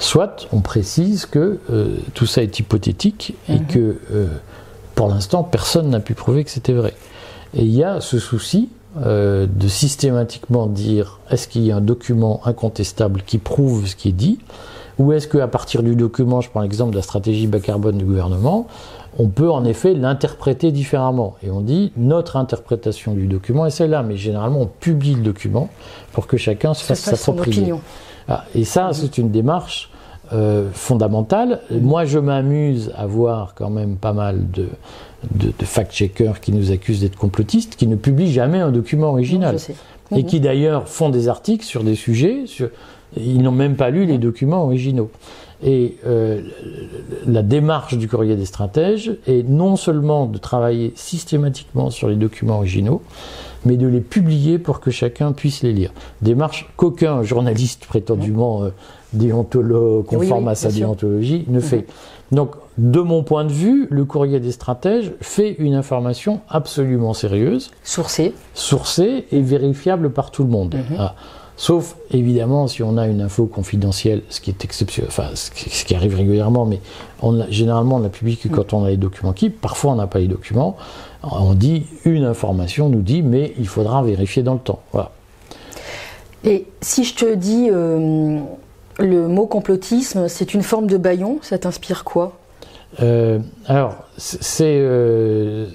soit 0.01 0.49
on 0.53 0.61
précise 0.61 1.27
que 1.27 1.61
euh, 1.71 1.97
tout 2.15 2.27
ça 2.27 2.43
est 2.43 2.59
hypothétique 2.59 3.35
et 3.49 3.59
mhm. 3.59 3.67
que 3.67 3.99
euh, 4.13 4.27
pour 4.95 5.09
l'instant 5.09 5.45
personne 5.45 5.91
n'a 5.91 6.01
pu 6.01 6.15
prouver 6.15 6.43
que 6.43 6.51
c'était 6.51 6.73
vrai. 6.73 6.95
Et 7.55 7.63
il 7.63 7.75
y 7.75 7.85
a 7.85 8.01
ce 8.01 8.19
souci 8.19 8.71
euh, 9.05 9.47
de 9.47 9.69
systématiquement 9.69 10.67
dire 10.67 11.21
est-ce 11.31 11.47
qu'il 11.47 11.63
y 11.63 11.71
a 11.71 11.77
un 11.77 11.81
document 11.81 12.41
incontestable 12.45 13.23
qui 13.23 13.39
prouve 13.39 13.87
ce 13.87 13.95
qui 13.95 14.09
est 14.09 14.13
dit 14.13 14.39
ou 14.99 15.13
est-ce 15.13 15.29
qu'à 15.29 15.49
partir 15.49 15.83
du 15.83 15.97
document, 15.97 16.43
je 16.43 16.51
prends 16.51 16.61
l'exemple 16.61 16.91
de 16.91 16.97
la 16.97 17.03
stratégie 17.03 17.47
bas 17.47 17.61
carbone 17.61 17.97
du 17.97 18.05
gouvernement, 18.05 18.67
on 19.19 19.29
peut 19.29 19.51
en 19.51 19.65
effet 19.65 19.95
l'interpréter 19.95 20.73
différemment. 20.73 21.37
Et 21.43 21.51
on 21.51 21.63
dit 21.63 21.91
notre 21.97 22.37
interprétation 22.37 23.15
du 23.15 23.27
document 23.27 23.65
est 23.65 23.71
celle-là, 23.71 24.03
mais 24.03 24.17
généralement 24.17 24.61
on 24.61 24.67
publie 24.67 25.15
le 25.15 25.23
document 25.23 25.71
pour 26.13 26.27
que 26.27 26.37
chacun 26.37 26.75
se 26.75 26.85
fasse 26.85 27.01
sa 27.01 27.17
propre 27.17 27.49
opinion. 27.49 27.81
Ah, 28.29 28.45
et 28.55 28.65
ça, 28.65 28.89
mhm. 28.89 28.93
c'est 28.93 29.19
une 29.19 29.31
démarche 29.31 29.90
euh, 30.33 30.69
fondamentale. 30.73 31.61
Moi, 31.71 32.05
je 32.05 32.19
m'amuse 32.19 32.93
à 32.97 33.07
voir 33.07 33.55
quand 33.55 33.71
même 33.71 33.97
pas 33.97 34.13
mal 34.13 34.51
de, 34.51 34.69
de, 35.35 35.65
fact-checkers 35.65 36.41
qui 36.41 36.53
nous 36.53 36.73
accusent 36.73 37.01
d'être 37.01 37.17
complotistes, 37.17 37.77
qui 37.77 37.87
ne 37.87 37.97
publient 37.97 38.33
jamais 38.33 38.59
un 38.59 38.71
document 38.71 39.09
original. 39.09 39.57
Et 40.13 40.23
mhm. 40.23 40.25
qui 40.25 40.41
d'ailleurs 40.41 40.89
font 40.89 41.09
des 41.09 41.29
articles 41.29 41.65
sur 41.65 41.85
des 41.85 41.95
sujets, 41.95 42.47
sur... 42.47 42.69
ils 43.17 43.43
n'ont 43.43 43.53
même 43.53 43.77
pas 43.77 43.91
lu 43.91 44.07
les 44.07 44.19
documents 44.19 44.65
originaux. 44.65 45.11
Et 45.63 45.97
euh, 46.07 46.41
la 47.27 47.43
démarche 47.43 47.99
du 47.99 48.09
courrier 48.09 48.35
des 48.35 48.47
stratèges 48.47 49.13
est 49.27 49.47
non 49.47 49.77
seulement 49.77 50.27
de 50.27 50.39
travailler 50.39 50.93
systématiquement 50.97 51.91
sur 51.91 52.09
les 52.09 52.17
documents 52.17 52.57
originaux, 52.57 53.03
mais 53.65 53.77
de 53.77 53.87
les 53.87 54.01
publier 54.01 54.59
pour 54.59 54.81
que 54.81 54.91
chacun 54.91 55.33
puisse 55.33 55.63
les 55.63 55.73
lire. 55.73 55.93
Démarche 56.23 56.71
qu'aucun 56.77 57.23
journaliste 57.23 57.87
prétendument 57.87 58.65
euh, 58.65 58.71
déontologue, 59.13 60.07
conforme 60.07 60.49
à 60.49 60.55
sa 60.55 60.71
déontologie, 60.71 61.45
ne 61.49 61.61
fait. 61.61 61.79
Mhm. 61.79 61.85
Donc, 62.33 62.55
de 62.79 63.01
mon 63.01 63.23
point 63.23 63.45
de 63.45 63.53
vue, 63.53 63.89
le 63.91 64.05
courrier 64.05 64.41
des 64.41 64.53
stratèges 64.53 65.13
fait 65.21 65.53
une 65.59 65.75
information 65.75 66.41
absolument 66.49 67.13
sérieuse. 67.13 67.71
Sourcée. 67.83 68.35
Sourcée 68.55 69.27
et 69.33 69.41
vérifiable 69.41 70.11
par 70.11 70.31
tout 70.31 70.45
le 70.45 70.51
monde. 70.51 70.75
Mhm. 70.75 70.97
Ah. 70.99 71.15
Sauf, 71.61 71.97
évidemment, 72.11 72.69
si 72.69 72.83
on 72.83 72.97
a 72.97 73.07
une 73.07 73.21
info 73.21 73.45
confidentielle, 73.45 74.23
ce 74.31 74.41
qui 74.41 74.49
est 74.49 74.65
exceptionnel, 74.65 75.11
enfin, 75.11 75.27
ce 75.35 75.51
qui, 75.51 75.95
arrive 75.95 76.15
régulièrement, 76.15 76.65
mais 76.65 76.81
on 77.21 77.45
généralement, 77.51 77.97
on 77.97 77.99
la 77.99 78.09
publie 78.09 78.39
que 78.39 78.49
quand 78.49 78.73
on 78.73 78.87
a 78.87 78.89
les 78.89 78.97
documents 78.97 79.35
qui, 79.35 79.51
parfois 79.51 79.93
on 79.93 79.97
n'a 79.97 80.07
pas 80.07 80.21
les 80.21 80.27
documents. 80.27 80.79
On 81.23 81.53
dit, 81.53 81.85
une 82.07 82.25
information 82.25 82.89
nous 82.89 83.03
dit, 83.03 83.21
mais 83.21 83.53
il 83.59 83.69
faudra 83.69 84.03
vérifier 84.03 84.43
dans 84.43 84.55
le 84.55 84.61
temps. 84.61 84.81
Voilà. 84.93 85.11
Et 86.45 86.65
si 86.81 87.05
je 87.05 87.15
te 87.15 87.35
dis, 87.35 87.69
euh, 87.71 88.39
le 88.99 89.29
mot 89.29 89.45
complotisme, 89.45 90.29
c'est 90.29 90.55
une 90.55 90.63
forme 90.63 90.87
de 90.87 90.97
baillon, 90.97 91.41
ça 91.43 91.59
t'inspire 91.59 92.05
quoi? 92.05 92.39
Euh, 93.03 93.39
Alors, 93.67 93.97
c'est 94.17 94.79
euh, 94.81 95.67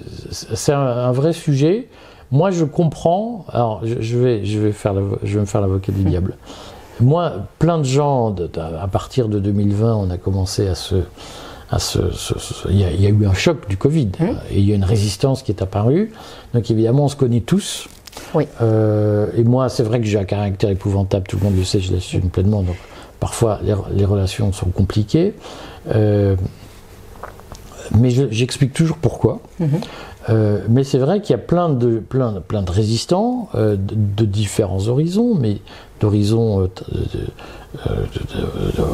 un, 0.66 1.12
vrai 1.12 1.32
sujet. 1.32 1.86
Moi, 2.32 2.50
je 2.50 2.64
comprends. 2.64 3.44
Alors, 3.52 3.82
je, 3.84 4.18
vais, 4.18 4.44
je 4.44 4.58
vais, 4.58 4.72
faire 4.72 4.94
je 5.22 5.34
vais 5.34 5.40
me 5.40 5.46
faire 5.46 5.60
l'avocat 5.60 5.92
du 5.92 6.02
diable. 6.04 6.36
Moi, 7.00 7.32
plein 7.58 7.78
de 7.78 7.84
gens, 7.84 8.34
à 8.56 8.88
partir 8.88 9.28
de 9.28 9.38
2020, 9.38 9.94
on 9.96 10.10
a 10.10 10.16
commencé 10.16 10.66
à 10.66 10.74
se. 10.74 10.96
À 11.68 11.80
ce, 11.80 11.98
il, 12.70 12.78
y 12.78 12.84
a, 12.84 13.08
eu 13.08 13.26
un 13.26 13.34
choc 13.34 13.68
du 13.68 13.76
Covid 13.76 14.12
mmh. 14.20 14.24
et 14.52 14.58
il 14.60 14.68
y 14.68 14.70
a 14.70 14.76
une 14.76 14.84
résistance 14.84 15.42
qui 15.42 15.50
est 15.50 15.62
apparue. 15.62 16.12
Donc 16.54 16.70
évidemment, 16.70 17.06
on 17.06 17.08
se 17.08 17.16
connaît 17.16 17.40
tous. 17.40 17.88
Oui. 18.34 18.46
Euh, 18.62 19.26
et 19.36 19.42
moi, 19.42 19.68
c'est 19.68 19.82
vrai 19.82 19.98
que 19.98 20.06
j'ai 20.06 20.16
un 20.16 20.24
caractère 20.24 20.70
épouvantable, 20.70 21.26
tout 21.26 21.38
le 21.38 21.42
monde 21.42 21.56
le 21.56 21.64
sait, 21.64 21.80
je 21.80 21.92
l'assume 21.92 22.30
pleinement. 22.30 22.62
Donc 22.62 22.76
parfois, 23.18 23.58
les, 23.64 24.04
relations 24.04 24.52
sont 24.52 24.70
compliquées. 24.70 25.34
Euh, 25.92 26.36
mais 27.98 28.10
j'explique 28.10 28.72
toujours 28.72 28.98
pourquoi. 28.98 29.40
Mmh. 29.58 29.66
Euh, 30.28 30.60
mais 30.68 30.84
c'est 30.84 30.98
vrai 30.98 31.20
qu'il 31.20 31.30
y 31.30 31.38
a 31.38 31.42
plein 31.42 31.68
de, 31.68 31.98
plein, 31.98 32.40
plein 32.46 32.62
de 32.62 32.70
résistants 32.70 33.48
euh, 33.54 33.76
de, 33.78 34.24
différents 34.24 34.88
horizons, 34.88 35.34
mais 35.34 35.58
d'horizons, 36.00 36.62
euh, 36.62 38.06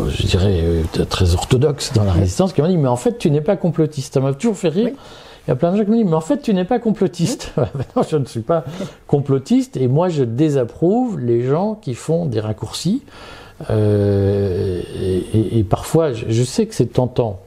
je 0.08 0.26
dirais, 0.26 0.62
très 1.08 1.34
orthodoxes 1.34 1.92
dans 1.94 2.04
la 2.04 2.12
résistance, 2.12 2.52
qui 2.52 2.60
m'ont 2.60 2.68
dit 2.68 2.76
Mais 2.76 2.88
en 2.88 2.96
fait, 2.96 3.18
tu 3.18 3.30
n'es 3.30 3.40
pas 3.40 3.56
complotiste. 3.56 4.14
Ça 4.14 4.20
m'a 4.20 4.34
toujours 4.34 4.56
fait 4.56 4.68
rire. 4.68 4.90
Il 5.46 5.50
y 5.50 5.52
a 5.52 5.56
plein 5.56 5.72
de 5.72 5.78
gens 5.78 5.84
qui 5.84 5.90
me 5.90 5.96
disent 5.96 6.06
Mais 6.06 6.14
en 6.14 6.20
fait, 6.20 6.42
tu 6.42 6.52
n'es 6.52 6.64
pas 6.64 6.78
complotiste. 6.78 7.52
non, 7.96 8.02
je 8.08 8.16
ne 8.16 8.26
suis 8.26 8.40
pas 8.40 8.64
complotiste, 9.06 9.76
et 9.76 9.88
moi, 9.88 10.08
je 10.10 10.24
désapprouve 10.24 11.18
les 11.18 11.46
gens 11.46 11.74
qui 11.74 11.94
font 11.94 12.26
des 12.26 12.40
raccourcis. 12.40 13.02
Euh, 13.71 14.80
et, 15.35 15.62
parfois, 15.64 16.12
je, 16.12 16.42
sais 16.42 16.66
que 16.66 16.75
c'est 16.75 16.92
tentant. 16.92 17.40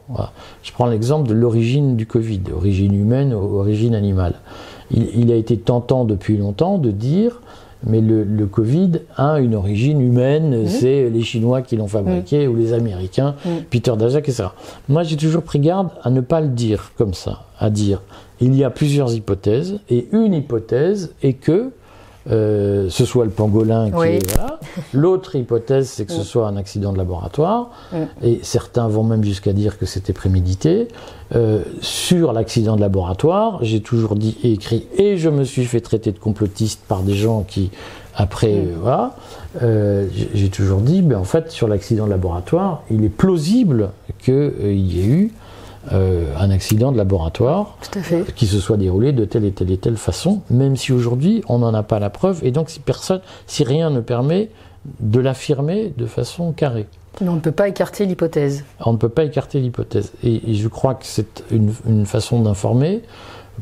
Je 0.64 0.72
prends 0.72 0.88
l'exemple 0.88 1.28
de 1.28 1.34
l'origine 1.34 1.96
du 1.96 2.06
Covid, 2.06 2.42
origine 2.56 2.94
humaine 2.96 3.34
ou 3.34 3.58
origine 3.58 3.96
animale. 3.96 4.36
Il, 4.92 5.32
a 5.32 5.36
été 5.36 5.58
tentant 5.58 6.06
depuis 6.06 6.38
longtemps 6.38 6.78
de 6.78 6.92
dire, 6.92 7.42
mais 7.86 8.02
le, 8.02 8.46
Covid 8.46 9.02
a 9.18 9.40
une 9.40 9.56
origine 9.56 10.00
humaine, 10.00 10.68
c'est 10.68 11.10
les 11.10 11.22
Chinois 11.22 11.62
qui 11.62 11.76
l'ont 11.76 11.88
fabriqué 11.88 12.48
ou 12.48 12.56
les 12.56 12.74
Américains, 12.74 13.36
Peter 13.70 13.94
Daszak, 13.98 14.30
etc. 14.30 14.50
Moi, 14.88 15.04
j'ai 15.04 15.18
toujours 15.18 15.44
pris 15.44 15.60
garde 15.60 15.90
à 16.04 16.10
ne 16.10 16.22
pas 16.22 16.42
le 16.42 16.50
dire 16.50 16.92
comme 16.98 17.14
ça, 17.14 17.44
à 17.60 17.70
dire 17.70 18.02
il 18.42 18.56
y 18.56 18.64
a 18.64 18.70
plusieurs 18.70 19.14
hypothèses, 19.14 19.80
et 19.90 20.08
une 20.12 20.34
hypothèse 20.34 21.14
est 21.24 21.34
que 21.34 21.72
euh, 22.32 22.89
ce 22.89 23.05
soit 23.05 23.25
le 23.25 23.32
pangolin 23.32 23.89
qui 23.91 23.96
est 24.15 24.36
là. 24.38 24.60
L'autre 24.94 25.36
hypothèse, 25.36 25.89
c'est 25.89 26.05
que 26.05 26.12
ce 26.12 26.24
soit 26.24 26.48
un 26.48 26.58
accident 26.58 26.91
de 26.91 26.98
laboratoire. 26.98 27.70
Et 28.24 28.39
certains 28.44 28.88
vont 28.88 29.03
même 29.03 29.24
jusqu'à 29.24 29.53
dire 29.53 29.77
que 29.77 29.86
c'était 29.86 30.13
prémédité. 30.13 30.88
Euh, 31.36 31.62
sur 31.82 32.34
l'accident 32.34 32.75
de 32.75 32.82
laboratoire, 32.82 33.60
j'ai 33.63 33.82
toujours 33.82 34.15
dit 34.15 34.38
et 34.44 34.53
écrit, 34.53 34.86
et 34.98 35.17
je 35.17 35.29
me 35.29 35.44
suis 35.44 35.65
fait 35.65 35.82
traiter 35.82 36.12
de 36.12 36.20
complotiste 36.20 36.82
par 36.88 37.01
des 37.01 37.15
gens 37.15 37.44
qui 37.48 37.72
Après, 38.17 38.53
euh, 38.53 38.75
voilà, 38.82 39.13
j'ai- 39.62 40.29
j'ai 40.34 40.48
toujours 40.50 40.79
dit, 40.79 41.01
ben, 41.01 41.17
en 41.20 41.25
fait, 41.25 41.51
sur 41.51 41.67
l'accident 41.67 42.05
de 42.05 42.12
laboratoire, 42.12 42.84
il 42.89 43.03
est 43.03 43.10
plausible 43.10 43.89
qu'il 44.24 44.53
y 44.79 45.01
ait 45.01 45.05
eu 45.05 45.34
euh, 45.92 46.34
un 46.38 46.50
accident 46.50 46.92
de 46.92 46.98
laboratoire 46.98 47.77
qui 48.36 48.48
se 48.48 48.60
soit 48.60 48.77
déroulé 48.77 49.12
de 49.12 49.25
telle 49.25 49.46
et 49.46 49.51
telle 49.51 49.72
et 49.72 49.77
telle 49.77 49.98
façon, 49.98 50.42
même 50.50 50.75
si 50.75 50.92
aujourd'hui 50.92 51.44
on 51.48 51.60
n'en 51.60 51.74
a 51.74 51.84
pas 51.84 52.00
la 52.00 52.10
preuve, 52.10 52.39
et 52.44 52.51
donc 52.51 52.70
si 52.70 52.80
personne, 52.80 53.22
si 53.48 53.63
rien 53.63 53.89
ne 53.89 54.00
permet 54.00 54.50
de 55.00 55.20
l'affirmer 55.20 55.94
de 55.98 56.06
façon 56.06 56.51
carrée. 56.51 56.88
Mais 57.22 57.30
on 57.30 57.36
ne 57.36 57.39
peut 57.39 57.51
pas 57.51 57.68
écarter 57.68 58.06
l'hypothèse. 58.06 58.65
On 58.80 58.94
ne 58.94 58.98
peut 58.98 59.10
pas 59.10 59.24
écarter 59.24 59.60
l'hypothèse. 59.60 60.12
Et, 60.24 60.51
et 60.51 60.54
je 60.56 60.68
crois 60.68 60.96
que 60.96 61.06
c'est 61.06 61.44
une, 61.50 61.74
une 61.88 62.06
façon 62.06 62.42
d'informer 62.42 63.01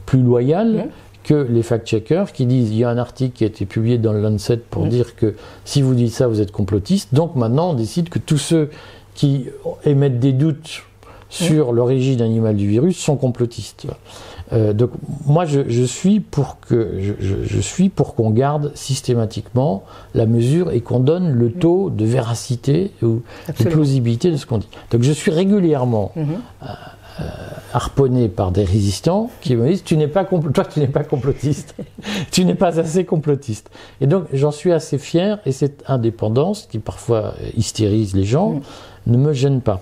plus 0.05 0.21
loyale 0.21 0.87
que 1.23 1.47
les 1.49 1.63
fact-checkers 1.63 2.31
qui 2.33 2.45
disent 2.45 2.69
il 2.71 2.77
y 2.77 2.83
a 2.83 2.89
un 2.89 2.97
article 2.97 3.35
qui 3.37 3.43
a 3.43 3.47
été 3.47 3.65
publié 3.65 3.97
dans 3.97 4.11
le 4.11 4.21
Lancet 4.21 4.57
pour 4.57 4.85
dire 4.87 5.15
que 5.15 5.35
si 5.65 5.81
vous 5.81 5.93
dites 5.93 6.11
ça, 6.11 6.27
vous 6.27 6.41
êtes 6.41 6.51
complotiste. 6.51 7.13
Donc 7.13 7.35
maintenant, 7.35 7.71
on 7.71 7.73
décide 7.73 8.09
que 8.09 8.19
tous 8.19 8.37
ceux 8.37 8.69
qui 9.15 9.45
émettent 9.85 10.19
des 10.19 10.33
doutes 10.33 10.83
sur 11.33 11.73
l'origine 11.73 12.21
animale 12.21 12.55
du 12.55 12.67
virus 12.67 12.97
sont 12.97 13.15
complotistes. 13.15 13.87
Euh, 14.51 14.71
donc 14.73 14.91
moi, 15.25 15.45
je, 15.45 15.61
je 15.67 15.83
suis 15.83 16.19
pour 16.19 16.59
que 16.59 16.99
je, 16.99 17.59
suis 17.61 17.89
pour 17.89 18.13
qu'on 18.13 18.29
garde 18.29 18.71
systématiquement 18.75 19.83
la 20.13 20.25
mesure 20.27 20.69
et 20.71 20.81
qu'on 20.81 20.99
donne 20.99 21.29
le 21.31 21.51
taux 21.51 21.89
de 21.89 22.05
véracité 22.05 22.91
ou 23.01 23.07
de 23.07 23.21
Absolument. 23.47 23.75
plausibilité 23.77 24.29
de 24.31 24.37
ce 24.37 24.45
qu'on 24.45 24.59
dit. 24.59 24.67
Donc 24.91 25.01
je 25.01 25.11
suis 25.11 25.31
régulièrement 25.31 26.11
Mhm. 26.15 26.35
harponné 27.73 28.27
par 28.27 28.51
des 28.51 28.63
résistants 28.63 29.29
qui 29.41 29.55
me 29.55 29.67
disent 29.69 29.83
tu 29.83 29.97
n'es 29.97 30.07
pas 30.07 30.25
toi 30.25 30.65
tu 30.65 30.79
n'es 30.79 30.87
pas 30.87 31.03
complotiste 31.03 31.75
tu 32.31 32.43
n'es 32.43 32.55
pas 32.55 32.79
assez 32.79 33.05
complotiste 33.05 33.69
et 34.01 34.07
donc 34.07 34.25
j'en 34.33 34.49
suis 34.51 34.71
assez 34.71 34.97
fier 34.97 35.37
et 35.45 35.51
cette 35.51 35.83
indépendance 35.87 36.67
qui 36.71 36.79
parfois 36.79 37.33
hystérise 37.55 38.15
les 38.15 38.23
gens 38.23 38.49
Mm. 38.53 38.61
ne 39.11 39.17
me 39.17 39.33
gêne 39.33 39.61
pas 39.61 39.81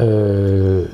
Euh, 0.00 0.84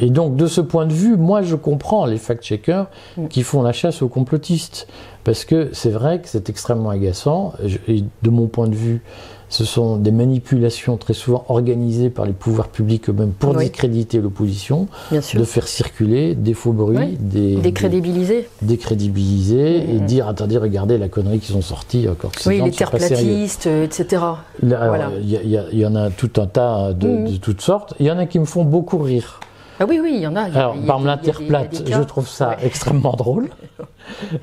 et 0.00 0.10
donc 0.10 0.36
de 0.36 0.46
ce 0.46 0.60
point 0.60 0.86
de 0.86 0.92
vue 0.92 1.16
moi 1.16 1.42
je 1.42 1.56
comprends 1.56 2.06
les 2.06 2.18
fact-checkers 2.18 2.86
Mm. 3.16 3.26
qui 3.28 3.42
font 3.42 3.62
la 3.62 3.72
chasse 3.72 4.00
aux 4.00 4.08
complotistes 4.08 4.86
parce 5.24 5.44
que 5.44 5.70
c'est 5.72 5.90
vrai 5.90 6.20
que 6.20 6.28
c'est 6.28 6.48
extrêmement 6.48 6.90
agaçant 6.90 7.52
Je- 7.64 7.78
et 7.88 8.04
de 8.22 8.30
mon 8.30 8.46
point 8.46 8.68
de 8.68 8.76
vue 8.76 9.02
ce 9.48 9.64
sont 9.64 9.96
des 9.96 10.10
manipulations 10.10 10.96
très 10.96 11.14
souvent 11.14 11.44
organisées 11.48 12.10
par 12.10 12.26
les 12.26 12.32
pouvoirs 12.32 12.68
publics 12.68 13.08
eux-mêmes 13.08 13.30
pour 13.32 13.56
Oui. 13.56 13.64
discréditer 13.64 14.20
l'opposition, 14.20 14.88
de 15.12 15.20
faire 15.44 15.66
circuler 15.68 16.34
des 16.34 16.54
faux 16.54 16.72
bruits, 16.72 16.98
Oui. 16.98 17.16
des, 17.18 17.56
Décrédibiliser. 17.56 18.48
des- 18.62 18.76
décrédibiliser 18.76 19.76
et 19.90 19.94
Mhm. 20.00 20.06
dire 20.06 20.28
attendez 20.28 20.58
regardez 20.58 20.98
la 20.98 21.08
connerie 21.08 21.38
qui 21.38 21.52
sont 21.52 21.62
sorties 21.62 22.08
encore 22.08 22.32
que 22.32 22.40
ces 22.42 22.48
Oui, 22.48 22.56
les 22.56 22.62
ne 22.64 22.70
sont 22.70 22.76
terres 22.78 22.90
pas 22.90 22.98
sérieux. 22.98 23.32
platistes, 23.34 23.66
euh, 23.66 23.84
etc. 23.84 24.22
Là, 24.62 24.80
alors, 24.80 24.88
Voilà. 24.88 25.10
Il 25.20 25.30
y, 25.30 25.38
il 25.44 25.50
y 25.50 25.58
il 25.72 25.86
en 25.86 25.94
a 25.96 26.10
tout 26.10 26.30
un 26.38 26.46
tas 26.46 26.92
de, 26.92 27.08
Mhm. 27.08 27.30
de 27.32 27.36
toutes 27.36 27.60
sortes. 27.60 27.94
Il 28.00 28.06
y 28.06 28.10
en 28.10 28.18
a 28.18 28.26
qui 28.26 28.38
me 28.38 28.44
font 28.44 28.64
beaucoup 28.64 28.98
rire. 28.98 29.40
Ah 29.80 29.84
oui, 29.88 30.00
oui, 30.02 30.12
il 30.14 30.20
y 30.20 30.26
en 30.26 30.34
a. 30.36 30.48
y 30.48 30.56
Alors, 30.56 30.74
y 30.76 30.86
y 30.86 31.08
a 31.08 31.16
Terre 31.18 31.40
y 31.40 31.46
plate, 31.46 31.82
je 31.86 32.02
trouve 32.02 32.28
ça 32.28 32.50
Ouais. 32.50 32.56
extrêmement 32.66 33.12
drôle. 33.16 33.48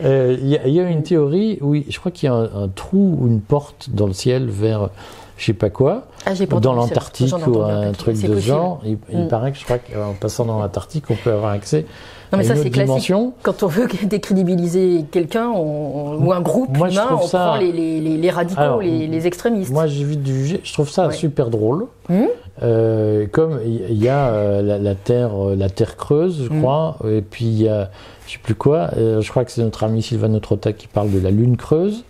Euh, 0.03 0.37
Il 0.39 0.47
y, 0.47 0.57
a- 0.57 0.67
il 0.67 0.73
y 0.73 0.79
a 0.79 0.83
une 0.89 1.03
théorie, 1.03 1.57
oui, 1.61 1.85
je 1.89 1.99
crois 1.99 2.11
qu'il 2.11 2.27
y 2.27 2.31
a 2.31 2.35
un, 2.35 2.63
un 2.63 2.67
trou 2.69 3.17
ou 3.19 3.27
une 3.27 3.41
porte 3.41 3.89
dans 3.91 4.07
le 4.07 4.13
ciel 4.13 4.47
vers 4.49 4.89
je 5.37 5.47
sais 5.47 5.53
pas 5.53 5.69
quoi, 5.69 6.03
Ah, 6.25 6.33
j'ai 6.33 6.47
pas 6.47 6.61
dans 6.61 6.71
l'Antarctique 6.73 7.33
ou 7.47 7.59
un 7.61 7.91
truc 7.91 8.17
de 8.21 8.37
genre. 8.39 8.79
Il, 8.85 8.97
il 9.11 9.25
Mm. 9.25 9.27
paraît 9.27 9.51
que 9.51 9.57
je 9.57 9.65
crois 9.65 9.79
qu'en 9.79 10.13
passant 10.13 10.45
dans 10.45 10.59
l'Antarctique, 10.61 11.03
on 11.09 11.15
peut 11.15 11.33
avoir 11.33 11.51
accès 11.51 11.85
Non, 12.35 12.41
mais 12.41 12.47
ça, 12.47 12.55
c'est 12.55 12.69
classique. 12.69 13.13
Quand 13.43 13.63
on 13.63 13.67
veut 13.67 13.87
décrédibiliser 14.03 15.05
quelqu'un 15.11 15.49
ou 15.49 16.31
un 16.31 16.41
groupe 16.41 16.75
Moi, 16.77 16.91
humain, 16.91 17.07
on 17.21 17.27
ça- 17.27 17.37
prend 17.51 17.57
les, 17.57 17.71
les- 17.71 17.99
les- 18.01 18.17
les 18.17 18.29
radicaux, 18.29 18.61
Alors, 18.61 18.81
les, 18.81 19.25
extrémistes. 19.27 19.71
Moi, 19.71 19.87
j'évite 19.87 20.21
de 20.23 20.27
juger. 20.31 20.61
Je 20.63 20.73
trouve 20.73 20.89
ça 20.89 21.07
Ouais. 21.07 21.13
super 21.13 21.49
drôle. 21.49 21.87
Mhm. 22.09 22.27
Euh, 22.63 23.25
comme 23.31 23.59
il 23.65 24.01
y 24.01 24.07
a 24.07 24.29
euh, 24.29 24.61
la, 24.61 24.77
la 24.77 24.95
terre, 24.95 25.31
euh, 25.35 25.55
la 25.55 25.69
terre 25.69 25.97
creuse, 25.97 26.43
je 26.47 26.53
Mhm. 26.53 26.61
crois, 26.61 26.97
et 27.09 27.21
puis 27.21 27.45
il 27.45 27.61
y 27.63 27.67
a, 27.67 27.89
je 28.27 28.33
sais 28.33 28.39
plus 28.41 28.55
quoi. 28.55 28.89
je 28.95 29.29
crois 29.29 29.43
que 29.45 29.51
c'est 29.51 29.61
notre 29.61 29.83
ami 29.83 30.01
Sylvain 30.01 30.37
Trota 30.39 30.71
qui 30.71 30.87
parle 30.87 31.11
de 31.11 31.19
la 31.19 31.31
lune 31.31 31.57
creuse, 31.57 32.03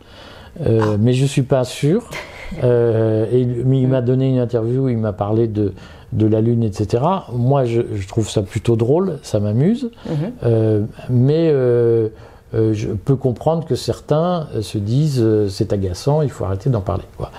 Ah. 0.64 0.70
mais 1.00 1.14
je 1.14 1.26
suis 1.26 1.42
pas 1.44 1.64
sûr. 1.64 2.04
Euh, 2.64 3.26
et 3.32 3.46
mais 3.46 3.82
il 3.82 3.88
m'a 3.88 4.02
donné 4.02 4.30
une 4.30 4.40
interview, 4.40 4.86
où 4.86 4.90
il 4.90 4.98
m'a 4.98 5.14
parlé 5.14 5.48
de 5.48 5.74
de 6.16 6.28
la 6.28 6.42
lune, 6.42 6.64
etc. 6.64 7.04
Moi, 7.34 7.66
je, 7.66 7.82
je 7.94 8.08
trouve 8.08 8.30
ça 8.30 8.42
plutôt 8.42 8.76
drôle, 8.76 9.20
ça 9.22 9.40
m'amuse. 9.40 9.90
Mhm. 10.06 10.16
Euh, 10.44 10.82
mais 11.10 11.50
euh, 11.52 12.10
euh, 12.54 12.74
je 12.74 12.90
peux 12.90 13.16
comprendre 13.16 13.66
que 13.66 13.76
certains 13.76 14.48
se 14.62 14.78
disent 14.78 15.26
c'est 15.50 15.74
agaçant, 15.74 16.22
il 16.22 16.30
faut 16.30 16.46
arrêter 16.46 16.70
d'en 16.70 16.82
parler. 16.82 17.04
quoi. 17.18 17.32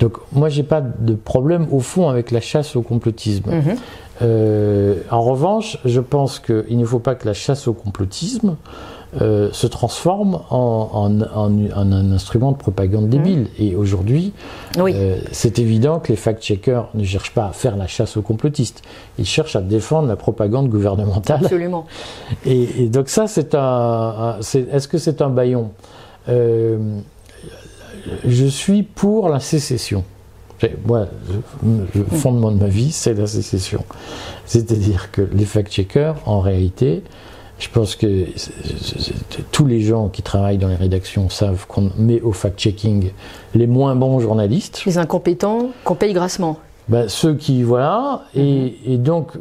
Donc 0.00 0.16
moi 0.32 0.48
j'ai 0.48 0.62
pas 0.64 0.80
de 0.80 1.14
problème 1.14 1.68
au 1.70 1.80
fond 1.80 2.08
avec 2.08 2.30
la 2.30 2.40
chasse 2.40 2.74
au 2.76 2.82
complotisme. 2.82 3.50
Mhm. 3.50 3.76
En 5.10 5.22
revanche, 5.22 5.78
je 5.84 6.00
pense 6.00 6.38
qu'il 6.38 6.78
ne 6.78 6.84
faut 6.84 6.98
pas 6.98 7.14
que 7.14 7.26
la 7.26 7.34
chasse 7.34 7.68
au 7.68 7.72
complotisme 7.72 8.56
euh, 9.20 9.50
se 9.52 9.66
transforme 9.66 10.40
en, 10.50 10.88
en- 10.92 11.20
en- 11.22 11.70
en 11.76 11.92
un 11.92 12.12
instrument 12.12 12.52
de 12.52 12.56
propagande 12.56 13.08
débile. 13.08 13.46
Et 13.58 13.76
aujourd'hui, 13.76 14.32
Oui. 14.78 14.92
euh, 14.94 15.18
c'est 15.32 15.58
évident 15.58 16.00
que 16.00 16.08
les 16.12 16.16
fact-checkers 16.16 16.88
ne 16.94 17.04
cherchent 17.04 17.32
pas 17.34 17.46
à 17.46 17.52
faire 17.52 17.76
la 17.76 17.86
chasse 17.86 18.16
aux 18.16 18.22
complotistes. 18.22 18.82
Ils 19.18 19.24
cherchent 19.26 19.56
à 19.56 19.60
défendre 19.60 20.08
la 20.08 20.16
propagande 20.16 20.68
gouvernementale. 20.68 21.40
Absolument. 21.44 21.86
Et, 22.46 22.84
et 22.84 22.88
donc 22.88 23.08
ça, 23.08 23.26
c'est 23.26 23.54
un. 23.54 24.38
Est-ce 24.40 24.88
que 24.88 24.98
c'est 24.98 25.22
un 25.22 25.30
baillon 25.30 25.70
Euh, 26.28 26.78
Je 28.26 28.46
suis 28.46 28.82
pour 28.82 29.28
la 29.28 29.40
sécession. 29.40 30.04
Moi, 30.86 31.06
le 31.62 32.04
fondement 32.04 32.50
de 32.50 32.58
ma 32.58 32.68
vie, 32.68 32.90
c'est 32.90 33.12
la 33.14 33.26
sécession. 33.26 33.84
C'est-à-dire 34.46 35.10
que 35.12 35.20
les 35.20 35.44
fact-checkers, 35.44 36.14
en 36.26 36.40
réalité, 36.40 37.02
je 37.58 37.68
pense 37.68 37.94
que 37.96 38.26
tous 39.52 39.66
les 39.66 39.80
gens 39.80 40.08
qui 40.08 40.22
travaillent 40.22 40.58
dans 40.58 40.68
les 40.68 40.74
rédactions 40.74 41.28
savent 41.30 41.66
qu'on 41.66 41.90
met 41.96 42.20
au 42.20 42.32
fact-checking 42.32 43.10
les 43.54 43.66
moins 43.66 43.94
bons 43.96 44.18
journalistes. 44.20 44.82
Les 44.86 44.98
incompétents 44.98 45.70
qu'on 45.84 45.94
paye 45.94 46.12
grassement. 46.12 46.58
Ben, 46.88 47.08
ceux 47.08 47.34
qui 47.34 47.62
voilà 47.62 48.24
et, 48.34 48.74
et 48.86 48.98
donc 48.98 49.32